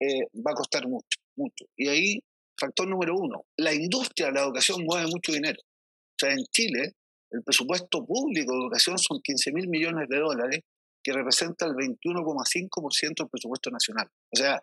eh, 0.00 0.24
va 0.34 0.52
a 0.52 0.54
costar 0.54 0.88
mucho, 0.88 1.18
mucho. 1.36 1.66
Y 1.76 1.88
ahí, 1.88 2.20
factor 2.58 2.88
número 2.88 3.14
uno, 3.16 3.44
la 3.58 3.74
industria 3.74 4.28
de 4.28 4.32
la 4.32 4.42
educación 4.42 4.84
mueve 4.84 5.08
mucho 5.08 5.32
dinero. 5.32 5.60
O 5.60 6.16
sea, 6.18 6.32
en 6.32 6.44
Chile, 6.52 6.94
el 7.30 7.42
presupuesto 7.42 8.04
público 8.04 8.52
de 8.52 8.58
educación 8.60 8.98
son 8.98 9.20
15 9.22 9.52
mil 9.52 9.68
millones 9.68 10.08
de 10.08 10.18
dólares, 10.18 10.60
que 11.02 11.12
representa 11.12 11.66
el 11.66 11.72
21,5% 11.72 13.14
del 13.18 13.28
presupuesto 13.28 13.70
nacional. 13.70 14.08
O 14.32 14.36
sea, 14.36 14.62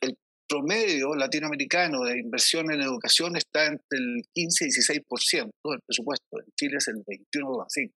el 0.00 0.16
promedio 0.48 1.14
latinoamericano 1.14 2.04
de 2.04 2.18
inversión 2.18 2.70
en 2.72 2.82
educación 2.82 3.36
está 3.36 3.66
entre 3.66 3.98
el 3.98 4.22
15 4.32 4.64
y 4.64 4.68
16% 4.68 5.50
del 5.64 5.80
presupuesto. 5.86 6.38
En 6.38 6.52
Chile 6.56 6.76
es 6.78 6.88
el 6.88 7.04
21,5%. 7.04 7.92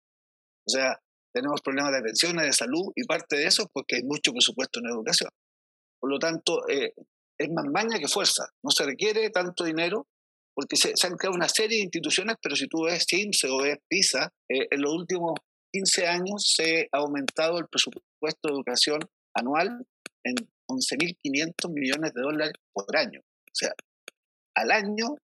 O 0.66 0.70
sea, 0.70 0.98
tenemos 1.32 1.60
problemas 1.60 1.92
de 1.92 2.02
pensiones, 2.02 2.46
de 2.46 2.52
salud, 2.52 2.92
y 2.94 3.04
parte 3.04 3.36
de 3.36 3.46
eso 3.46 3.62
es 3.62 3.68
porque 3.72 3.96
hay 3.96 4.02
mucho 4.04 4.32
presupuesto 4.32 4.80
en 4.80 4.86
educación. 4.86 5.30
Por 6.00 6.10
lo 6.10 6.18
tanto, 6.18 6.66
eh, 6.68 6.94
es 7.38 7.50
más 7.50 7.64
maña 7.66 7.98
que 7.98 8.08
fuerza. 8.08 8.46
No 8.62 8.70
se 8.70 8.84
requiere 8.84 9.30
tanto 9.30 9.64
dinero 9.64 10.06
porque 10.54 10.76
se, 10.76 10.92
han 11.02 11.16
creado 11.16 11.34
una 11.34 11.48
serie 11.48 11.78
de 11.78 11.84
instituciones, 11.84 12.36
pero 12.40 12.54
si 12.54 12.68
tú 12.68 12.84
ves 12.84 13.04
CIMSE 13.08 13.48
o 13.48 13.58
ves 13.58 13.78
PISA, 13.88 14.32
eh, 14.48 14.68
en 14.70 14.80
los 14.80 14.92
últimos 14.92 15.34
15 15.74 16.06
años 16.06 16.54
se 16.54 16.88
ha 16.92 16.98
aumentado 16.98 17.58
el 17.58 17.66
presupuesto 17.66 18.48
de 18.48 18.54
educación 18.54 19.00
anual 19.34 19.84
en 20.22 20.36
11.500 20.68 21.72
millones 21.72 22.14
de 22.14 22.22
dólares 22.22 22.52
por 22.72 22.96
año. 22.96 23.20
O 23.20 23.54
sea, 23.54 23.72
al 24.54 24.70
año, 24.70 25.16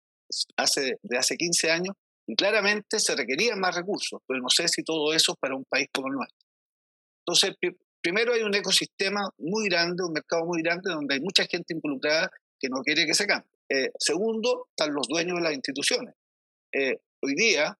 hace, 0.56 0.98
de 1.02 1.18
hace 1.18 1.36
15 1.36 1.70
años, 1.70 1.94
y 2.26 2.34
claramente 2.34 2.98
se 2.98 3.14
requerían 3.14 3.60
más 3.60 3.76
recursos, 3.76 4.20
pero 4.26 4.40
no 4.40 4.48
sé 4.48 4.68
si 4.68 4.82
todo 4.82 5.12
eso 5.12 5.32
es 5.32 5.38
para 5.38 5.54
un 5.54 5.64
país 5.64 5.88
como 5.92 6.08
el 6.08 6.14
nuestro. 6.14 6.46
Entonces, 7.26 7.56
primero 8.00 8.32
hay 8.32 8.42
un 8.42 8.54
ecosistema 8.54 9.28
muy 9.36 9.68
grande, 9.68 10.02
un 10.02 10.12
mercado 10.14 10.46
muy 10.46 10.62
grande 10.62 10.90
donde 10.90 11.14
hay 11.14 11.20
mucha 11.20 11.44
gente 11.44 11.74
involucrada 11.74 12.30
que 12.58 12.68
no 12.70 12.82
quiere 12.82 13.04
que 13.04 13.14
se 13.14 13.26
cambie. 13.26 13.50
Eh, 13.68 13.90
segundo, 13.98 14.68
están 14.70 14.94
los 14.94 15.06
dueños 15.08 15.36
de 15.36 15.42
las 15.42 15.54
instituciones. 15.54 16.14
Eh, 16.72 16.96
hoy 17.22 17.34
día, 17.34 17.78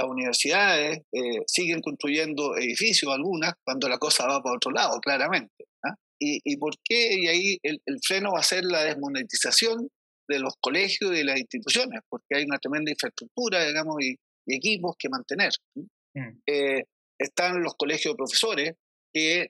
las 0.00 0.10
universidades 0.10 1.00
eh, 1.12 1.42
siguen 1.46 1.80
construyendo 1.80 2.56
edificios, 2.56 3.12
algunas, 3.12 3.54
cuando 3.64 3.88
la 3.88 3.98
cosa 3.98 4.26
va 4.26 4.42
para 4.42 4.56
otro 4.56 4.70
lado, 4.70 5.00
claramente. 5.00 5.64
¿ah? 5.84 5.94
¿Y, 6.18 6.56
por 6.58 6.74
qué? 6.84 7.14
Y 7.14 7.26
ahí 7.28 7.58
el, 7.62 7.80
freno 8.06 8.32
va 8.32 8.40
a 8.40 8.44
ser 8.44 8.64
la 8.64 8.84
desmonetización 8.84 9.88
de 10.28 10.38
los 10.38 10.54
colegios 10.60 11.12
y 11.12 11.16
de 11.16 11.24
las 11.24 11.38
instituciones, 11.38 12.00
porque 12.08 12.36
hay 12.36 12.44
una 12.44 12.58
tremenda 12.58 12.90
infraestructura, 12.90 13.66
digamos, 13.66 13.96
y, 14.02 14.16
equipos 14.46 14.96
que 14.98 15.08
mantener. 15.08 15.52
Mm. 15.74 16.80
están 17.18 17.62
los 17.62 17.74
colegios 17.76 18.14
de 18.14 18.16
profesores 18.16 18.72
que, 19.12 19.48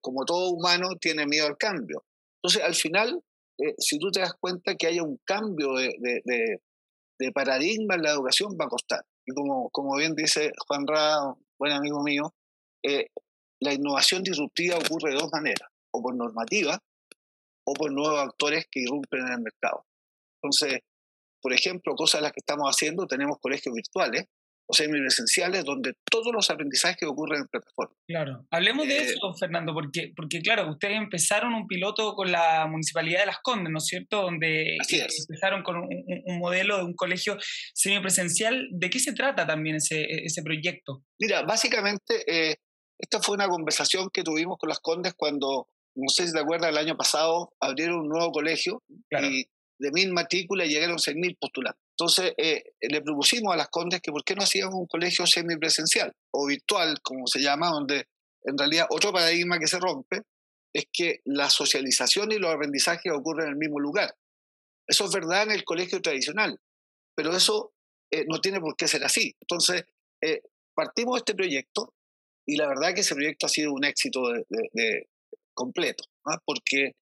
como 0.00 0.24
todo 0.24 0.50
humano, 0.50 0.96
tienen 1.00 1.28
miedo 1.28 1.46
al 1.46 1.56
cambio. 1.56 2.04
Entonces, 2.42 2.62
al 2.62 2.74
final, 2.74 3.22
eh, 3.58 3.74
si 3.78 3.98
tú 3.98 4.10
te 4.10 4.20
das 4.20 4.34
cuenta 4.40 4.74
que 4.74 4.86
haya 4.86 5.02
un 5.02 5.18
cambio 5.24 5.74
de, 5.74 5.94
de, 6.24 7.32
paradigma 7.32 7.94
en 7.94 8.02
la 8.02 8.10
educación, 8.10 8.56
va 8.60 8.66
a 8.66 8.68
costar. 8.68 9.02
Y 9.26 9.32
como, 9.32 9.70
como 9.70 9.96
bien 9.96 10.14
dice 10.14 10.52
Juan 10.66 10.86
Ra, 10.86 11.34
buen 11.58 11.72
amigo 11.72 12.02
mío, 12.02 12.34
eh, 12.82 13.08
la 13.60 13.72
innovación 13.72 14.22
disruptiva 14.22 14.76
ocurre 14.76 15.10
de 15.10 15.16
dos 15.16 15.30
maneras, 15.32 15.68
o 15.90 16.02
por 16.02 16.14
normativa 16.14 16.78
o 17.66 17.72
por 17.72 17.90
nuevos 17.90 18.20
actores 18.20 18.66
que 18.70 18.80
irrumpen 18.80 19.20
en 19.20 19.32
el 19.32 19.40
mercado. 19.40 19.86
Entonces, 20.42 20.80
por 21.40 21.52
ejemplo, 21.52 21.94
cosas 21.94 22.20
las 22.20 22.32
que 22.32 22.40
estamos 22.40 22.68
haciendo, 22.68 23.06
tenemos 23.06 23.38
colegios 23.40 23.74
virtuales, 23.74 24.26
semipresenciales 24.70 25.64
donde 25.64 25.94
todos 26.10 26.32
los 26.32 26.48
aprendizajes 26.50 27.08
ocurren 27.08 27.42
en 27.42 27.48
plataforma. 27.48 27.94
Claro, 28.06 28.46
hablemos 28.50 28.86
de 28.86 28.98
eh, 28.98 29.02
eso, 29.02 29.34
Fernando, 29.38 29.74
porque, 29.74 30.12
porque 30.16 30.40
claro, 30.40 30.70
ustedes 30.70 30.96
empezaron 30.96 31.54
un 31.54 31.66
piloto 31.66 32.14
con 32.14 32.32
la 32.32 32.66
Municipalidad 32.66 33.20
de 33.20 33.26
Las 33.26 33.40
Condes, 33.42 33.70
¿no 33.70 33.78
es 33.78 33.86
cierto? 33.86 34.22
Donde 34.22 34.76
empezaron 34.78 35.62
con 35.62 35.76
un, 35.76 36.38
modelo 36.38 36.78
de 36.78 36.84
un 36.84 36.94
colegio 36.94 37.36
semipresencial. 37.74 38.68
¿De 38.72 38.90
qué 38.90 38.98
se 38.98 39.12
trata 39.12 39.46
también 39.46 39.76
ese, 39.76 40.04
ese 40.24 40.42
proyecto? 40.42 41.04
Mira, 41.18 41.42
básicamente, 41.42 42.24
eh, 42.26 42.56
esta 42.98 43.20
fue 43.20 43.34
una 43.34 43.48
conversación 43.48 44.08
que 44.12 44.22
tuvimos 44.22 44.56
con 44.58 44.68
Las 44.68 44.80
Condes 44.80 45.14
cuando, 45.14 45.68
no 45.94 46.08
sé 46.08 46.26
si 46.26 46.32
te 46.32 46.40
acuerdas, 46.40 46.70
el 46.70 46.78
año 46.78 46.96
pasado 46.96 47.52
abrieron 47.60 48.00
un 48.00 48.08
nuevo 48.08 48.32
colegio 48.32 48.82
y 49.10 49.44
de 49.78 49.90
mil 49.92 50.12
matrículas 50.12 50.68
llegaron 50.68 50.98
seis 50.98 51.16
mil 51.16 51.36
postulantes. 51.38 51.83
Entonces 51.96 52.34
eh, 52.36 52.64
le 52.80 53.00
propusimos 53.02 53.54
a 53.54 53.56
las 53.56 53.68
Condes 53.68 54.00
que 54.00 54.10
por 54.10 54.24
qué 54.24 54.34
no 54.34 54.42
hacíamos 54.42 54.74
un 54.74 54.86
colegio 54.86 55.26
semipresencial 55.26 56.12
o 56.32 56.46
virtual, 56.46 57.00
como 57.02 57.26
se 57.26 57.40
llama, 57.40 57.70
donde 57.70 58.08
en 58.42 58.58
realidad 58.58 58.86
otro 58.90 59.12
paradigma 59.12 59.58
que 59.58 59.68
se 59.68 59.78
rompe 59.78 60.22
es 60.74 60.86
que 60.92 61.20
la 61.24 61.48
socialización 61.48 62.32
y 62.32 62.38
los 62.38 62.52
aprendizajes 62.52 63.12
ocurren 63.12 63.46
en 63.46 63.52
el 63.52 63.58
mismo 63.58 63.78
lugar. 63.78 64.12
Eso 64.86 65.04
es 65.04 65.12
verdad 65.12 65.44
en 65.44 65.52
el 65.52 65.64
colegio 65.64 66.02
tradicional, 66.02 66.58
pero 67.14 67.34
eso 67.34 67.72
eh, 68.10 68.24
no 68.28 68.40
tiene 68.40 68.60
por 68.60 68.76
qué 68.76 68.88
ser 68.88 69.04
así. 69.04 69.32
Entonces, 69.40 69.84
eh, 70.20 70.42
partimos 70.74 71.14
de 71.14 71.18
este 71.18 71.34
proyecto 71.34 71.94
y 72.44 72.56
la 72.56 72.66
verdad 72.66 72.92
que 72.92 73.02
ese 73.02 73.14
proyecto 73.14 73.46
ha 73.46 73.48
sido 73.48 73.72
un 73.72 73.84
éxito 73.84 74.20
de, 74.30 75.06
completo, 75.54 76.04
porque, 76.44 76.96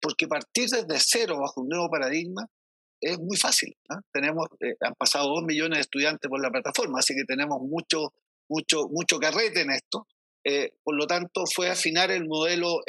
porque 0.00 0.26
partir 0.26 0.70
desde 0.70 0.98
cero 0.98 1.40
bajo 1.40 1.60
un 1.60 1.68
nuevo 1.68 1.90
paradigma 1.90 2.48
es 3.00 3.18
muy 3.18 3.36
fácil. 3.36 3.76
Tenemos, 4.12 4.46
eh, 4.60 4.74
han 4.80 4.94
pasado 4.94 5.28
dos 5.28 5.44
millones 5.44 5.78
de 5.78 5.82
estudiantes 5.82 6.28
por 6.28 6.40
la 6.40 6.50
plataforma, 6.50 6.98
así 6.98 7.14
que 7.14 7.24
tenemos 7.24 7.60
mucho, 7.60 8.12
mucho, 8.48 8.88
mucho 8.88 9.18
carrete 9.18 9.62
en 9.62 9.70
esto. 9.70 10.06
por 10.82 10.96
lo 10.96 11.06
tanto, 11.06 11.44
fue 11.46 11.68
afinar 11.68 12.10
el 12.10 12.26
modelo 12.26 12.80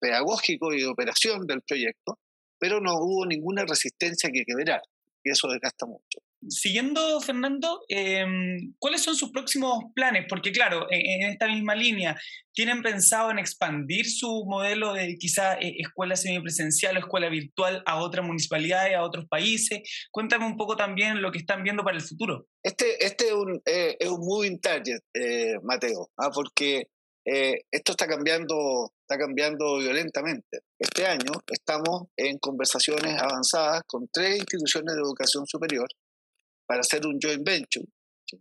pedagógico 0.00 0.72
y 0.74 0.80
de 0.80 0.88
operación 0.88 1.46
del 1.46 1.62
proyecto, 1.62 2.18
pero 2.58 2.80
no 2.80 2.94
hubo 2.94 3.24
ninguna 3.24 3.64
resistencia 3.64 4.30
que 4.32 4.44
quebrar, 4.44 4.82
y 5.22 5.30
eso 5.30 5.48
desgasta 5.48 5.86
mucho. 5.86 6.25
Siguiendo, 6.48 7.20
Fernando, 7.20 7.80
em, 7.88 8.74
¿cuáles 8.78 9.02
son 9.02 9.16
sus 9.16 9.30
próximos 9.30 9.84
planes? 9.94 10.26
Porque 10.28 10.52
claro, 10.52 10.86
e, 10.90 10.98
en, 10.98 11.30
esta 11.30 11.48
misma 11.48 11.74
línea, 11.74 12.16
¿tienen 12.52 12.82
pensado 12.82 13.30
en 13.30 13.38
expandir 13.38 14.06
su 14.06 14.44
modelo 14.46 14.92
de 14.92 15.16
quizá 15.18 15.54
eh, 15.54 15.74
escuela 15.78 16.14
semipresencial 16.14 16.96
o 16.96 17.00
escuela 17.00 17.28
virtual 17.30 17.82
a 17.86 18.00
otras 18.00 18.24
municipalidades, 18.24 18.94
a 18.94 19.02
otros 19.02 19.26
países? 19.28 19.80
Cuéntame 20.10 20.46
un 20.46 20.56
poco 20.56 20.76
también 20.76 21.22
lo 21.22 21.32
que 21.32 21.38
están 21.38 21.62
viendo 21.62 21.82
para 21.82 21.96
el 21.96 22.02
futuro. 22.02 22.46
Este, 22.62 23.04
este 23.04 23.28
es, 23.28 23.32
un, 23.32 23.60
eh, 23.64 23.96
es 23.98 24.08
un 24.08 24.20
moving 24.20 24.60
target, 24.60 25.00
eh, 25.14 25.54
Mateo, 25.62 26.10
¿ah? 26.18 26.30
porque 26.32 26.88
esto 27.28 27.90
está 27.90 28.06
cambiando, 28.06 28.92
está 29.00 29.18
cambiando 29.18 29.78
violentamente. 29.78 30.60
Este 30.78 31.06
año 31.06 31.32
estamos 31.48 32.04
en 32.16 32.38
conversaciones 32.38 33.20
avanzadas 33.20 33.82
con 33.88 34.06
tres 34.12 34.36
instituciones 34.36 34.94
de 34.94 35.00
educación 35.00 35.44
superior 35.44 35.88
para 36.66 36.80
hacer 36.80 37.06
un 37.06 37.18
joint 37.20 37.44
venture, 37.44 37.86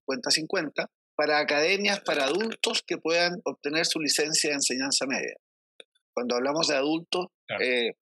50-50, 0.08 0.90
para 1.16 1.40
academias 1.40 2.02
para 2.02 2.26
adultos 2.26 2.84
que 2.86 2.98
puedan 2.98 3.40
obtener 3.46 3.86
su 3.86 4.00
licencia 4.00 4.50
de 4.50 4.58
enseñanza 4.58 5.06
media. 5.06 5.36
Cuando 6.14 6.36
hablamos 6.36 6.68
de 6.68 6.76
adultos, 6.76 7.28
eh, 7.60 7.94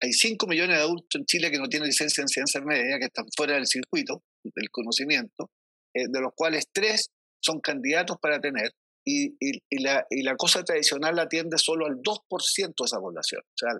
hay 0.00 0.12
5 0.12 0.46
millones 0.46 0.76
de 0.76 0.82
adultos 0.82 1.08
en 1.14 1.24
Chile 1.26 1.50
que 1.50 1.58
no 1.58 1.68
tienen 1.68 1.88
licencia 1.88 2.22
de 2.22 2.26
enseñanza 2.26 2.60
media, 2.60 2.98
que 2.98 3.06
están 3.06 3.26
fuera 3.36 3.54
del 3.54 3.66
circuito 3.66 4.22
del 4.42 4.70
conocimiento, 4.70 5.50
eh, 5.94 6.06
de 6.08 6.20
los 6.20 6.32
cuales 6.34 6.66
3 6.72 7.10
son 7.40 7.60
candidatos 7.60 8.18
para 8.20 8.40
tener, 8.40 8.72
y, 9.06 9.36
y, 9.38 9.82
la, 9.82 10.06
y, 10.08 10.22
la, 10.22 10.34
cosa 10.34 10.64
tradicional 10.64 11.18
atiende 11.18 11.58
solo 11.58 11.84
al 11.84 11.96
2% 11.96 12.74
de 12.78 12.84
esa 12.84 12.98
población, 12.98 13.42
o 13.42 13.54
sea, 13.54 13.70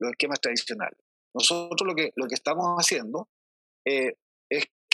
los, 0.00 0.10
esquemas 0.10 0.40
tradicionales. 0.40 0.98
Nosotros 1.32 1.86
lo 1.86 1.94
que, 1.94 2.10
lo 2.16 2.26
que 2.26 2.34
estamos 2.34 2.76
haciendo 2.76 3.28
eh, 3.84 4.14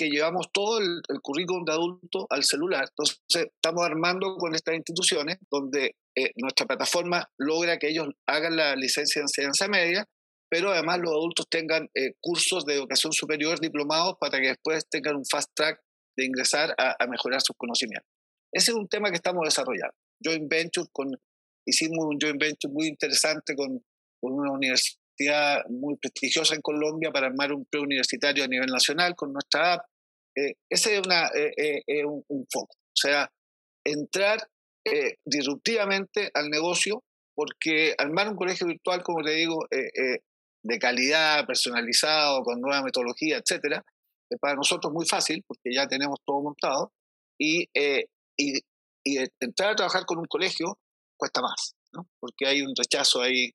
que 0.02 0.10
llevamos 0.10 0.50
todo 0.52 0.78
el, 0.78 1.00
currículum 1.22 1.64
de 1.64 1.72
adulto 1.72 2.26
al 2.28 2.42
celular. 2.42 2.86
Entonces, 2.88 3.20
estamos 3.32 3.84
armando 3.84 4.36
con 4.36 4.54
estas 4.54 4.74
instituciones 4.74 5.38
donde 5.50 5.94
eh, 6.16 6.32
nuestra 6.36 6.66
plataforma 6.66 7.30
logra 7.38 7.78
que 7.78 7.88
ellos 7.88 8.08
hagan 8.26 8.56
la 8.56 8.74
licencia 8.74 9.20
de 9.20 9.24
enseñanza 9.24 9.68
media, 9.68 10.08
pero 10.50 10.72
además 10.72 10.98
los 10.98 11.12
adultos 11.12 11.46
tengan 11.48 11.88
eh, 11.94 12.14
cursos 12.20 12.66
de 12.66 12.74
educación 12.74 13.12
superior 13.12 13.60
diplomados 13.60 14.16
para 14.20 14.40
que 14.40 14.48
después 14.48 14.88
tengan 14.90 15.16
un 15.16 15.24
fast 15.24 15.50
track 15.54 15.80
de 16.16 16.26
ingresar 16.26 16.74
a, 16.76 17.06
mejorar 17.06 17.40
sus 17.40 17.56
conocimientos. 17.56 18.10
Ese 18.52 18.72
es 18.72 18.76
un 18.76 18.88
tema 18.88 19.10
que 19.10 19.16
estamos 19.16 19.44
desarrollando. 19.44 19.94
Joint 20.22 20.50
Venture, 20.50 20.88
con, 20.92 21.10
hicimos 21.64 22.04
un 22.04 22.18
joint 22.20 22.38
venture 22.40 22.72
muy 22.72 22.88
interesante 22.88 23.54
con, 23.54 23.82
con 24.20 24.32
una 24.32 24.50
universidad 24.50 25.64
muy 25.68 25.96
prestigiosa 25.96 26.54
en 26.54 26.60
Colombia 26.60 27.10
para 27.10 27.28
armar 27.28 27.52
un 27.52 27.64
preuniversitario 27.64 28.44
a 28.44 28.48
nivel 28.48 28.68
nacional 28.68 29.14
con 29.14 29.32
nuestra 29.32 29.74
app. 29.74 29.91
Eh, 30.36 30.54
ese 30.68 30.96
es 30.96 31.06
una, 31.06 31.26
eh, 31.28 31.82
eh, 31.86 32.04
un, 32.04 32.46
foco. 32.50 32.74
O 32.74 32.96
sea, 32.96 33.30
entrar 33.84 34.38
disruptivamente 35.24 36.30
al 36.34 36.50
negocio, 36.50 37.04
porque 37.36 37.94
armar 37.96 38.28
un 38.28 38.36
colegio 38.36 38.66
virtual, 38.66 39.02
como 39.02 39.20
le 39.20 39.34
digo, 39.34 39.64
de 39.70 40.78
calidad, 40.80 41.46
personalizado, 41.46 42.42
con 42.42 42.60
nueva 42.60 42.82
metodología, 42.82 43.38
etcétera, 43.38 43.84
es 44.28 44.38
para 44.40 44.56
nosotros 44.56 44.92
muy 44.92 45.06
fácil, 45.06 45.44
porque 45.46 45.72
ya 45.72 45.86
tenemos 45.86 46.18
todo 46.26 46.42
montado, 46.42 46.92
y, 47.38 47.68
y, 48.36 48.58
y 49.04 49.18
entrar 49.38 49.70
a 49.70 49.76
trabajar 49.76 50.04
con 50.04 50.18
un 50.18 50.26
colegio 50.26 50.78
cuesta 51.16 51.40
más, 51.40 51.74
¿no? 51.92 52.08
porque 52.18 52.48
hay 52.48 52.62
un 52.62 52.74
rechazo 52.76 53.20
ahí. 53.20 53.52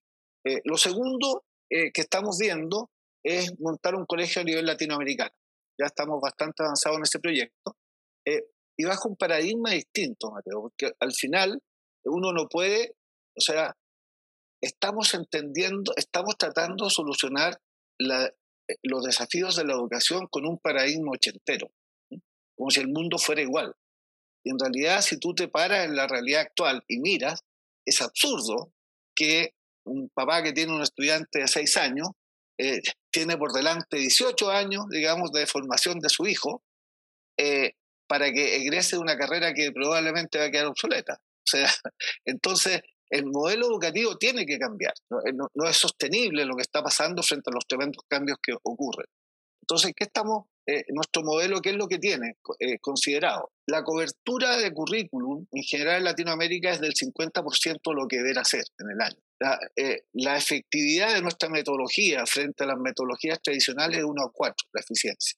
lo 0.64 0.78
segundo 0.78 1.44
eh, 1.70 1.92
que 1.92 2.02
estamos 2.02 2.38
viendo 2.38 2.90
es 3.24 3.60
montar 3.60 3.96
un 3.96 4.06
colegio 4.06 4.42
a 4.42 4.46
nivel 4.46 4.66
latinoamericano. 4.66 5.32
Ya 5.80 5.86
estamos 5.86 6.20
bastante 6.22 6.64
avanzados 6.64 6.98
en 6.98 7.04
ese 7.04 7.20
proyecto. 7.20 7.78
Eh, 8.26 8.44
y 8.78 8.86
bajo 8.86 9.10
un 9.10 9.16
paradigma 9.16 9.72
distinto, 9.72 10.32
Mateo, 10.32 10.62
porque 10.62 10.92
al 11.00 11.14
final 11.14 11.62
uno 12.04 12.32
no 12.32 12.48
puede, 12.48 12.96
o 13.36 13.42
sea, 13.42 13.76
estamos 14.62 15.14
entendiendo, 15.14 15.94
estamos 15.96 16.38
tratando 16.38 16.86
de 16.86 16.92
solucionar 16.92 17.60
la, 18.00 18.26
eh, 18.26 18.76
los 18.84 19.04
desafíos 19.04 19.56
de 19.56 19.66
la 19.66 19.74
educación 19.74 20.28
con 20.30 20.46
un 20.46 20.60
paradigma 20.60 21.12
ochentero, 21.12 21.72
como 22.56 22.70
si 22.70 22.82
el 22.82 22.88
mundo 22.88 23.18
fuera 23.18 23.42
igual. 23.42 23.74
Y 24.44 24.52
en 24.52 24.60
realidad, 24.60 25.02
si 25.02 25.20
tú 25.20 25.34
te 25.34 25.48
paras 25.48 25.86
en 25.86 25.96
la 25.96 26.08
realidad 26.08 26.42
actual 26.42 26.84
y 26.88 27.00
miras, 27.00 27.44
es 27.86 28.02
absurdo 28.02 28.74
que 29.16 29.54
un 29.86 30.10
papá 30.10 30.44
que 30.44 30.54
tiene 30.54 30.74
un 30.74 30.82
estudiante 30.82 31.40
de 31.40 31.48
6 31.48 31.78
años, 31.78 32.10
eh, 32.60 32.82
tiene 33.18 33.36
por 33.36 33.52
delante 33.52 33.98
18 33.98 34.52
años, 34.52 34.86
digamos, 34.92 35.32
de 35.32 35.48
formación 35.48 35.98
de 35.98 36.08
su 36.08 36.28
hijo, 36.28 36.62
eh, 37.36 37.72
para 38.08 38.32
que 38.32 38.58
egrese 38.58 38.96
una 39.00 39.18
carrera 39.18 39.56
que 39.56 39.72
probablemente 39.72 40.38
va 40.38 40.46
a 40.46 40.52
quedar 40.52 40.68
obsoleta. 40.68 41.16
O 41.16 41.50
sea, 41.50 41.66
entonces 42.26 42.82
el 43.10 43.26
modelo 43.26 43.66
educativo 43.66 44.18
tiene 44.18 44.46
que 44.46 44.60
cambiar. 44.60 44.94
Eh, 45.26 45.34
no, 45.34 45.50
es 45.68 45.78
sostenible 45.78 46.46
lo 46.46 46.56
que 46.56 46.62
está 46.62 46.84
pasando 46.84 47.24
frente 47.24 47.50
a 47.50 47.56
los 47.56 47.66
tremendos 47.66 48.04
cambios 48.08 48.38
que 48.40 48.54
ocurren. 48.62 49.08
Entonces, 49.64 49.94
¿qué 49.96 50.04
estamos, 50.04 50.46
nuestro 50.90 51.24
modelo, 51.24 51.60
qué 51.60 51.72
es 51.72 51.76
lo 51.76 51.88
que 51.88 51.98
tiene 51.98 52.36
considerado? 52.80 53.52
La 53.66 53.84
cobertura 53.84 54.58
de 54.58 54.72
currículum 54.72 55.46
en 55.52 55.64
general 55.64 55.98
en 55.98 56.04
Latinoamérica 56.04 56.70
es 56.70 56.80
del 56.80 56.94
50% 56.94 57.80
de 57.84 57.94
lo 57.94 58.08
que 58.08 58.18
debe 58.18 58.46
ser 58.46 58.64
en 58.78 58.92
el 58.92 59.02
año 59.02 59.27
la, 59.40 59.60
eh, 59.76 60.04
la, 60.14 60.38
efectividad 60.38 61.14
de 61.14 61.22
nuestra 61.22 61.50
metodología 61.50 62.26
frente 62.26 62.64
a 62.64 62.68
las 62.68 62.80
metodologías 62.80 63.42
tradicionales 63.42 64.00
es 64.00 64.04
1 64.04 64.24
a 64.24 64.32
4, 64.32 64.68
la 64.74 64.82
eficiencia. 64.82 65.38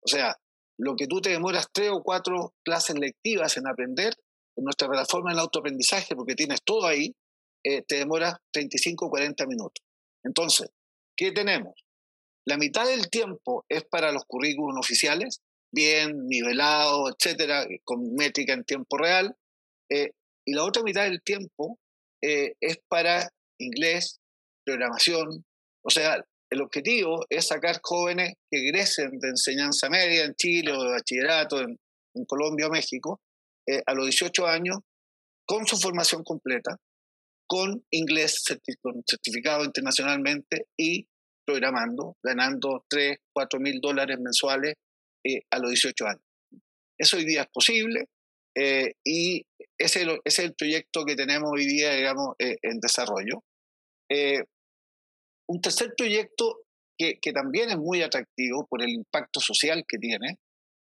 O 0.00 0.08
sea, 0.08 0.36
lo 0.78 0.96
que 0.96 1.06
tú 1.06 1.20
te 1.20 1.30
demoras 1.30 1.68
3 1.72 1.90
o 1.92 2.02
4 2.02 2.54
clases 2.64 2.96
lectivas 2.98 3.56
en 3.56 3.66
aprender, 3.66 4.14
en 4.56 4.64
nuestra 4.64 4.88
plataforma 4.88 5.32
en 5.32 5.38
autoaprendizaje, 5.38 6.14
porque 6.14 6.34
tienes 6.34 6.62
todo 6.62 6.86
ahí, 6.86 7.14
eh, 7.64 7.82
te 7.82 7.96
demoras 7.96 8.34
35 8.52 9.06
o 9.06 9.10
40 9.10 9.46
minutos. 9.46 9.84
Entonces, 10.24 10.70
¿qué 11.16 11.32
tenemos? 11.32 11.84
La 12.44 12.56
mitad 12.56 12.86
del 12.86 13.08
tiempo 13.08 13.64
es 13.68 13.84
para 13.84 14.10
los 14.12 14.24
currículums 14.24 14.80
oficiales, 14.80 15.40
bien 15.72 16.26
nivelado, 16.26 17.08
etcétera, 17.08 17.66
con 17.84 18.14
métrica 18.14 18.52
en 18.52 18.64
tiempo 18.64 18.98
real, 18.98 19.36
eh, 19.88 20.10
y 20.44 20.54
la 20.54 20.64
otra 20.64 20.82
mitad 20.82 21.04
del 21.04 21.22
tiempo 21.22 21.78
eh, 22.22 22.54
es 22.60 22.78
para 22.88 23.28
inglés, 23.58 24.20
programación. 24.64 25.44
O 25.84 25.90
sea, 25.90 26.24
el 26.50 26.60
objetivo 26.60 27.26
es 27.28 27.48
sacar 27.48 27.80
jóvenes 27.82 28.34
que 28.50 28.58
egresen 28.58 29.18
de 29.18 29.28
enseñanza 29.30 29.88
media 29.90 30.24
en 30.24 30.34
Chile 30.34 30.72
o 30.72 30.84
de 30.84 30.90
bachillerato 30.90 31.60
en, 31.60 31.78
Colombia 32.26 32.66
o 32.66 32.70
México 32.70 33.22
eh, 33.66 33.82
a 33.86 33.94
los 33.94 34.04
18 34.04 34.46
años 34.46 34.76
con 35.46 35.66
su 35.66 35.78
formación 35.78 36.22
completa, 36.22 36.76
con 37.46 37.82
inglés 37.90 38.44
certificado 38.44 39.64
internacionalmente 39.64 40.66
y 40.76 41.08
programando, 41.46 42.18
ganando 42.22 42.84
3, 42.86 43.16
4 43.32 43.60
mil 43.60 43.80
dólares 43.80 44.18
mensuales 44.20 44.74
eh, 45.24 45.40
a 45.50 45.58
los 45.58 45.70
18 45.70 46.06
años. 46.06 46.22
Eso 46.98 47.16
hoy 47.16 47.24
día 47.24 47.42
es 47.42 47.48
posible, 47.48 48.04
y 49.02 49.42
ese, 49.82 50.06
es 50.24 50.38
el 50.38 50.54
proyecto 50.54 51.04
que 51.04 51.16
tenemos 51.16 51.50
hoy 51.52 51.66
día, 51.66 51.92
digamos, 51.94 52.34
eh, 52.38 52.56
en 52.62 52.80
desarrollo. 52.80 53.44
Eh, 54.10 54.42
un 55.48 55.60
tercer 55.60 55.94
proyecto 55.96 56.60
que, 56.98 57.18
que, 57.20 57.32
también 57.32 57.70
es 57.70 57.78
muy 57.78 58.02
atractivo 58.02 58.66
por 58.66 58.82
el 58.82 58.90
impacto 58.90 59.40
social 59.40 59.84
que 59.86 59.98
tiene 59.98 60.38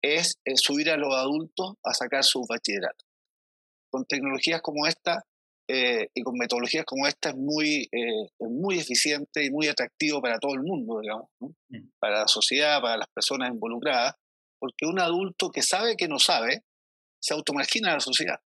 es 0.02 0.38
subir 0.54 0.90
a 0.90 0.96
los 0.96 1.14
adultos 1.14 1.74
a 1.84 1.94
sacar 1.94 2.24
su 2.24 2.44
bachillerato. 2.48 3.04
Con 3.90 4.04
tecnologías 4.04 4.60
como 4.60 4.86
esta 4.86 5.24
y 5.68 6.22
con 6.22 6.38
metodologías 6.38 6.84
como 6.84 7.08
esta 7.08 7.30
es 7.30 7.36
muy, 7.36 7.88
muy 8.38 8.78
eficiente 8.78 9.44
y 9.44 9.50
muy 9.50 9.66
atractivo 9.66 10.22
para 10.22 10.38
todo 10.38 10.54
el 10.54 10.62
mundo, 10.62 11.00
digamos, 11.00 11.28
mm. 11.40 11.88
para 11.98 12.20
la 12.20 12.28
sociedad, 12.28 12.80
para 12.80 12.98
las 12.98 13.08
personas 13.08 13.50
involucradas, 13.50 14.14
porque 14.60 14.86
un 14.86 15.00
adulto 15.00 15.50
que 15.50 15.62
sabe 15.62 15.96
que 15.96 16.06
no 16.06 16.20
sabe, 16.20 16.62
se 17.20 17.34
automargina 17.34 17.94
la 17.94 18.00
sociedad. 18.00 18.38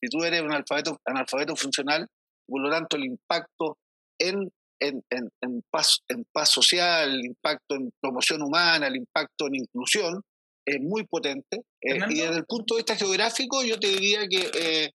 Si 0.00 0.08
tú 0.08 0.24
eres 0.24 0.42
un 0.42 0.52
alfabeto, 0.52 0.98
analfabeto 1.04 1.56
funcional, 1.56 2.06
por 2.46 2.60
lo 2.60 2.70
tanto 2.70 2.96
el 2.96 3.04
impacto 3.04 3.78
en, 4.18 4.50
en, 4.80 5.02
en, 5.10 5.62
paz, 5.70 6.00
en 6.08 6.24
paz 6.32 6.50
social, 6.50 7.12
el 7.12 7.24
impacto 7.24 7.74
en 7.74 7.90
promoción 8.00 8.42
humana, 8.42 8.86
el 8.86 8.96
impacto 8.96 9.46
en 9.46 9.56
inclusión, 9.56 10.22
es 10.64 10.80
muy 10.80 11.04
potente. 11.04 11.62
Eh, 11.80 11.98
y 12.08 12.20
desde 12.20 12.38
el 12.38 12.44
punto 12.44 12.74
de 12.74 12.80
vista 12.80 12.96
geográfico, 12.96 13.62
yo 13.62 13.78
te 13.78 13.88
diría 13.88 14.26
que 14.28 14.50
eh, 14.54 14.90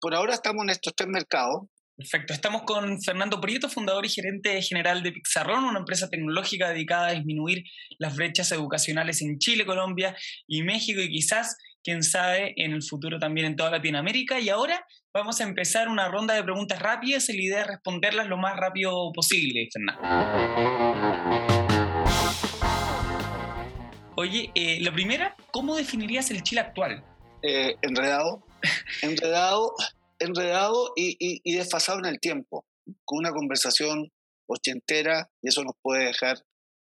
por 0.00 0.14
ahora 0.14 0.34
estamos 0.34 0.64
en 0.64 0.70
estos 0.70 0.94
tres 0.94 1.08
mercados. 1.08 1.62
Perfecto. 1.96 2.32
Estamos 2.32 2.62
con 2.64 3.00
Fernando 3.00 3.40
Prieto, 3.40 3.68
fundador 3.68 4.04
y 4.04 4.08
gerente 4.08 4.60
general 4.62 5.04
de 5.04 5.12
Pixarrón, 5.12 5.64
una 5.64 5.78
empresa 5.78 6.08
tecnológica 6.08 6.70
dedicada 6.70 7.08
a 7.08 7.12
disminuir 7.12 7.62
las 7.98 8.16
brechas 8.16 8.50
educacionales 8.50 9.22
en 9.22 9.38
Chile, 9.38 9.64
Colombia 9.64 10.16
y 10.48 10.64
México 10.64 11.00
y 11.00 11.08
quizás, 11.08 11.56
quién 11.84 12.02
sabe, 12.02 12.54
en 12.56 12.72
el 12.72 12.82
futuro 12.82 13.18
también 13.18 13.46
en 13.46 13.56
toda 13.56 13.70
Latinoamérica. 13.70 14.40
Y 14.40 14.48
ahora 14.48 14.84
vamos 15.12 15.40
a 15.40 15.44
empezar 15.44 15.88
una 15.88 16.08
ronda 16.08 16.34
de 16.34 16.42
preguntas 16.42 16.80
rápidas 16.80 17.28
y 17.28 17.36
la 17.36 17.42
idea 17.42 17.60
es 17.60 17.66
responderlas 17.68 18.26
lo 18.26 18.38
más 18.38 18.56
rápido 18.56 19.12
posible, 19.12 19.68
Fernando. 19.70 20.02
Oye, 24.16 24.50
eh, 24.54 24.78
la 24.80 24.92
primera, 24.92 25.36
¿cómo 25.50 25.76
definirías 25.76 26.30
el 26.30 26.42
Chile 26.42 26.62
actual? 26.62 27.04
Eh, 27.42 27.76
enredado, 27.82 28.46
enredado, 29.02 29.74
enredado 30.18 30.92
y, 30.96 31.16
y, 31.18 31.56
desfasado 31.56 31.98
en 31.98 32.06
el 32.06 32.20
tiempo, 32.20 32.64
con 33.04 33.18
una 33.18 33.32
conversación 33.32 34.10
ochentera 34.46 35.28
y 35.42 35.48
eso 35.48 35.62
nos 35.62 35.74
puede 35.82 36.06
dejar, 36.06 36.38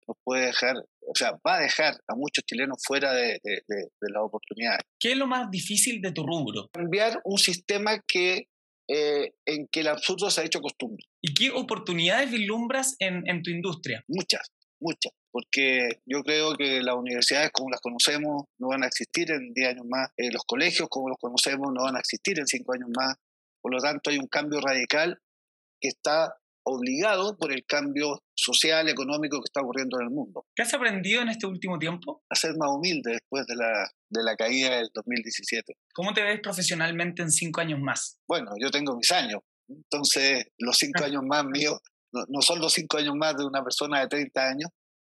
nos 0.07 0.17
puede 0.23 0.47
dejar, 0.47 0.75
o 1.07 1.13
sea, 1.15 1.31
va 1.45 1.55
a 1.55 1.61
dejar 1.61 1.95
a 2.07 2.15
muchos 2.15 2.43
chilenos 2.45 2.77
fuera 2.85 3.13
de, 3.13 3.39
de, 3.43 3.89
las 4.01 4.23
oportunidades. 4.23 4.81
¿Qué 4.99 5.11
es 5.11 5.17
lo 5.17 5.27
más 5.27 5.49
difícil 5.49 6.01
de 6.01 6.11
tu 6.11 6.23
rubro? 6.23 6.69
Cambiar 6.71 7.19
un 7.23 7.37
sistema 7.37 7.99
que 8.07 8.47
eh, 8.87 9.33
en 9.45 9.67
que 9.67 9.81
el 9.81 9.87
absurdo 9.87 10.29
se 10.29 10.41
ha 10.41 10.45
hecho 10.45 10.61
costumbre. 10.61 11.05
¿Y 11.21 11.33
qué 11.33 11.51
oportunidades 11.51 12.31
vislumbras 12.31 12.95
en, 12.99 13.27
en 13.27 13.41
tu 13.41 13.49
industria? 13.49 14.03
Muchas, 14.07 14.51
muchas 14.79 15.13
porque 15.31 16.01
yo 16.05 16.23
creo 16.23 16.55
que 16.55 16.81
las 16.81 16.95
universidades 16.95 17.51
como 17.51 17.69
las 17.69 17.79
conocemos 17.79 18.43
no 18.59 18.67
van 18.67 18.83
a 18.83 18.87
existir 18.87 19.31
en 19.31 19.53
10 19.53 19.69
años 19.69 19.85
más, 19.87 20.09
eh, 20.17 20.29
los 20.31 20.43
colegios 20.45 20.89
como 20.89 21.09
los 21.09 21.17
conocemos 21.17 21.71
no 21.73 21.83
van 21.83 21.95
a 21.95 21.99
existir 21.99 22.37
en 22.37 22.45
5 22.45 22.73
años 22.73 22.89
más, 22.93 23.15
por 23.61 23.73
lo 23.73 23.79
tanto 23.79 24.09
hay 24.09 24.17
un 24.17 24.27
cambio 24.27 24.59
radical 24.59 25.17
que 25.79 25.87
está 25.87 26.35
obligado 26.63 27.37
por 27.37 27.51
el 27.51 27.65
cambio 27.65 28.23
social, 28.35 28.87
económico 28.89 29.37
que 29.37 29.45
está 29.45 29.61
ocurriendo 29.61 29.99
en 29.99 30.07
el 30.07 30.13
mundo. 30.13 30.45
¿Qué 30.55 30.63
has 30.63 30.73
aprendido 30.73 31.21
en 31.21 31.29
este 31.29 31.47
último 31.47 31.79
tiempo? 31.79 32.23
A 32.29 32.35
ser 32.35 32.55
más 32.57 32.69
humilde 32.71 33.13
después 33.13 33.45
de 33.47 33.55
la, 33.55 33.89
de 34.09 34.23
la 34.23 34.35
caída 34.35 34.77
del 34.77 34.89
2017. 34.93 35.73
¿Cómo 35.93 36.13
te 36.13 36.23
ves 36.23 36.39
profesionalmente 36.41 37.21
en 37.21 37.31
5 37.31 37.61
años 37.61 37.79
más? 37.79 38.19
Bueno, 38.27 38.51
yo 38.59 38.69
tengo 38.71 38.95
mis 38.95 39.11
años, 39.11 39.41
entonces 39.67 40.45
los 40.57 40.77
5 40.77 41.03
años 41.03 41.23
más 41.25 41.45
míos 41.45 41.79
no, 42.13 42.25
no 42.27 42.41
son 42.41 42.59
los 42.59 42.73
5 42.73 42.97
años 42.97 43.15
más 43.15 43.35
de 43.37 43.45
una 43.45 43.63
persona 43.63 44.01
de 44.01 44.07
30 44.07 44.47
años, 44.47 44.69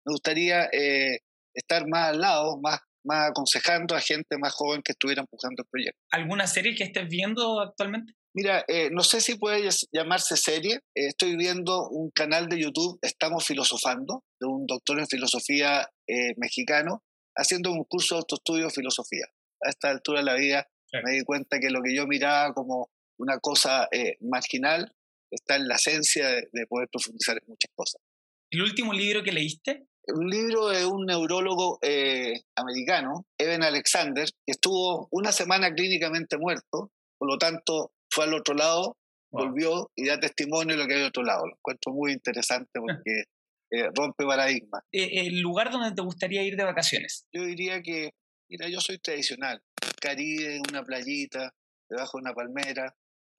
me 0.04 0.12
gustaría 0.12 0.64
eh, 0.72 1.20
estar 1.54 1.86
más 1.88 2.10
al 2.10 2.20
lado, 2.20 2.58
más, 2.60 2.80
más 3.04 3.30
aconsejando 3.30 3.94
a 3.94 4.00
gente 4.00 4.36
más 4.38 4.52
joven 4.52 4.82
que 4.82 4.92
estuviera 4.92 5.22
empujando 5.22 5.62
el 5.62 5.68
proyecto. 5.68 6.00
¿Alguna 6.10 6.46
serie 6.46 6.74
que 6.74 6.84
estés 6.84 7.08
viendo 7.08 7.60
actualmente? 7.60 8.14
Mira, 8.34 8.64
eh, 8.66 8.88
no 8.90 9.02
sé 9.02 9.20
si 9.20 9.36
puede 9.36 9.68
llamarse 9.92 10.36
serie. 10.36 10.76
Eh, 10.94 11.08
estoy 11.08 11.36
viendo 11.36 11.88
un 11.88 12.10
canal 12.10 12.48
de 12.48 12.60
YouTube, 12.60 12.98
Estamos 13.02 13.44
Filosofando, 13.44 14.24
de 14.40 14.46
un 14.46 14.66
doctor 14.66 14.98
en 14.98 15.06
filosofía 15.06 15.88
mexicano, 16.36 17.02
haciendo 17.34 17.72
un 17.72 17.84
curso 17.84 18.14
de 18.14 18.18
autoestudio 18.20 18.64
de 18.66 18.70
filosofía. 18.70 19.24
A 19.64 19.70
esta 19.70 19.88
altura 19.90 20.20
de 20.20 20.26
la 20.26 20.34
vida 20.34 20.68
me 21.04 21.12
di 21.12 21.24
cuenta 21.24 21.58
que 21.58 21.70
lo 21.70 21.80
que 21.82 21.94
yo 21.94 22.06
miraba 22.06 22.52
como 22.52 22.90
una 23.18 23.38
cosa 23.38 23.88
marginal 24.20 24.94
está 25.30 25.56
en 25.56 25.68
la 25.68 25.76
esencia 25.76 26.28
de, 26.28 26.48
de 26.52 26.66
poder 26.66 26.88
profundizar 26.90 27.38
en 27.38 27.44
muchas 27.46 27.70
cosas. 27.74 28.02
¿El 28.50 28.62
último 28.62 28.92
libro 28.92 29.22
que 29.22 29.32
leíste? 29.32 29.86
un 30.08 30.28
libro 30.28 30.68
de 30.68 30.84
un 30.84 31.06
neurólogo 31.06 31.78
eh, 31.82 32.42
americano, 32.56 33.26
Evan 33.38 33.62
Alexander, 33.62 34.28
que 34.44 34.52
estuvo 34.52 35.08
una 35.10 35.32
semana 35.32 35.72
clínicamente 35.72 36.38
muerto, 36.38 36.90
por 37.18 37.28
lo 37.28 37.38
tanto 37.38 37.92
fue 38.12 38.24
al 38.24 38.34
otro 38.34 38.54
lado, 38.54 38.98
volvió 39.30 39.90
y 39.96 40.06
da 40.06 40.20
testimonio 40.20 40.76
de 40.76 40.82
lo 40.82 40.86
que 40.86 40.94
hay 40.94 41.00
al 41.00 41.08
otro 41.08 41.22
lado. 41.22 41.46
Lo 41.46 41.54
encuentro 41.54 41.92
muy 41.92 42.12
interesante 42.12 42.70
porque 42.80 43.24
eh, 43.70 43.88
rompe 43.94 44.24
paradigmas. 44.24 44.82
Eh, 44.92 45.26
¿El 45.26 45.40
lugar 45.40 45.70
donde 45.70 45.94
te 45.94 46.02
gustaría 46.02 46.42
ir 46.42 46.56
de 46.56 46.64
vacaciones? 46.64 47.26
Yo 47.32 47.44
diría 47.44 47.82
que, 47.82 48.10
mira, 48.50 48.68
yo 48.68 48.80
soy 48.80 48.98
tradicional. 48.98 49.62
Caribe, 50.00 50.60
una 50.68 50.82
playita, 50.82 51.54
debajo 51.88 52.18
de 52.18 52.22
una 52.22 52.34
palmera, 52.34 52.94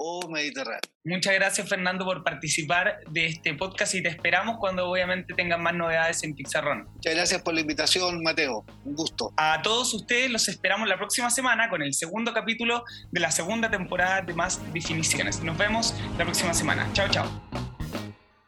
o 0.05 0.27
Mediterráneo. 0.27 0.81
Muchas 1.05 1.33
gracias 1.33 1.69
Fernando 1.69 2.03
por 2.03 2.25
participar 2.25 2.99
de 3.09 3.27
este 3.27 3.53
podcast 3.53 3.95
y 3.95 4.03
te 4.03 4.09
esperamos 4.09 4.57
cuando 4.59 4.89
obviamente 4.89 5.33
tengan 5.33 5.63
más 5.63 5.73
novedades 5.73 6.23
en 6.23 6.35
Pizarrón. 6.35 6.89
Muchas 6.95 7.15
gracias 7.15 7.41
por 7.41 7.53
la 7.53 7.61
invitación 7.61 8.21
Mateo, 8.21 8.65
un 8.83 8.95
gusto. 8.95 9.31
A 9.37 9.61
todos 9.61 9.93
ustedes 9.93 10.29
los 10.29 10.49
esperamos 10.49 10.89
la 10.89 10.97
próxima 10.97 11.29
semana 11.29 11.69
con 11.69 11.81
el 11.81 11.93
segundo 11.93 12.33
capítulo 12.33 12.83
de 13.11 13.19
la 13.21 13.31
segunda 13.31 13.71
temporada 13.71 14.21
de 14.21 14.33
Más 14.33 14.59
Definiciones. 14.73 15.41
Nos 15.41 15.57
vemos 15.57 15.95
la 16.17 16.25
próxima 16.25 16.53
semana. 16.53 16.89
Chao, 16.91 17.07
chao. 17.09 17.27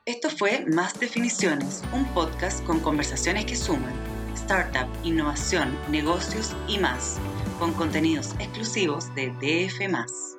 Esto 0.06 0.30
fue 0.30 0.66
Más 0.68 1.00
Definiciones, 1.00 1.84
un 1.94 2.06
podcast 2.14 2.66
con 2.66 2.82
conversaciones 2.82 3.46
que 3.46 3.56
suman 3.56 3.94
startup, 4.36 4.88
innovación, 5.04 5.78
negocios 5.90 6.54
y 6.68 6.78
más, 6.78 7.18
con 7.58 7.74
contenidos 7.74 8.34
exclusivos 8.40 9.14
de 9.16 9.30
DF. 9.30 10.35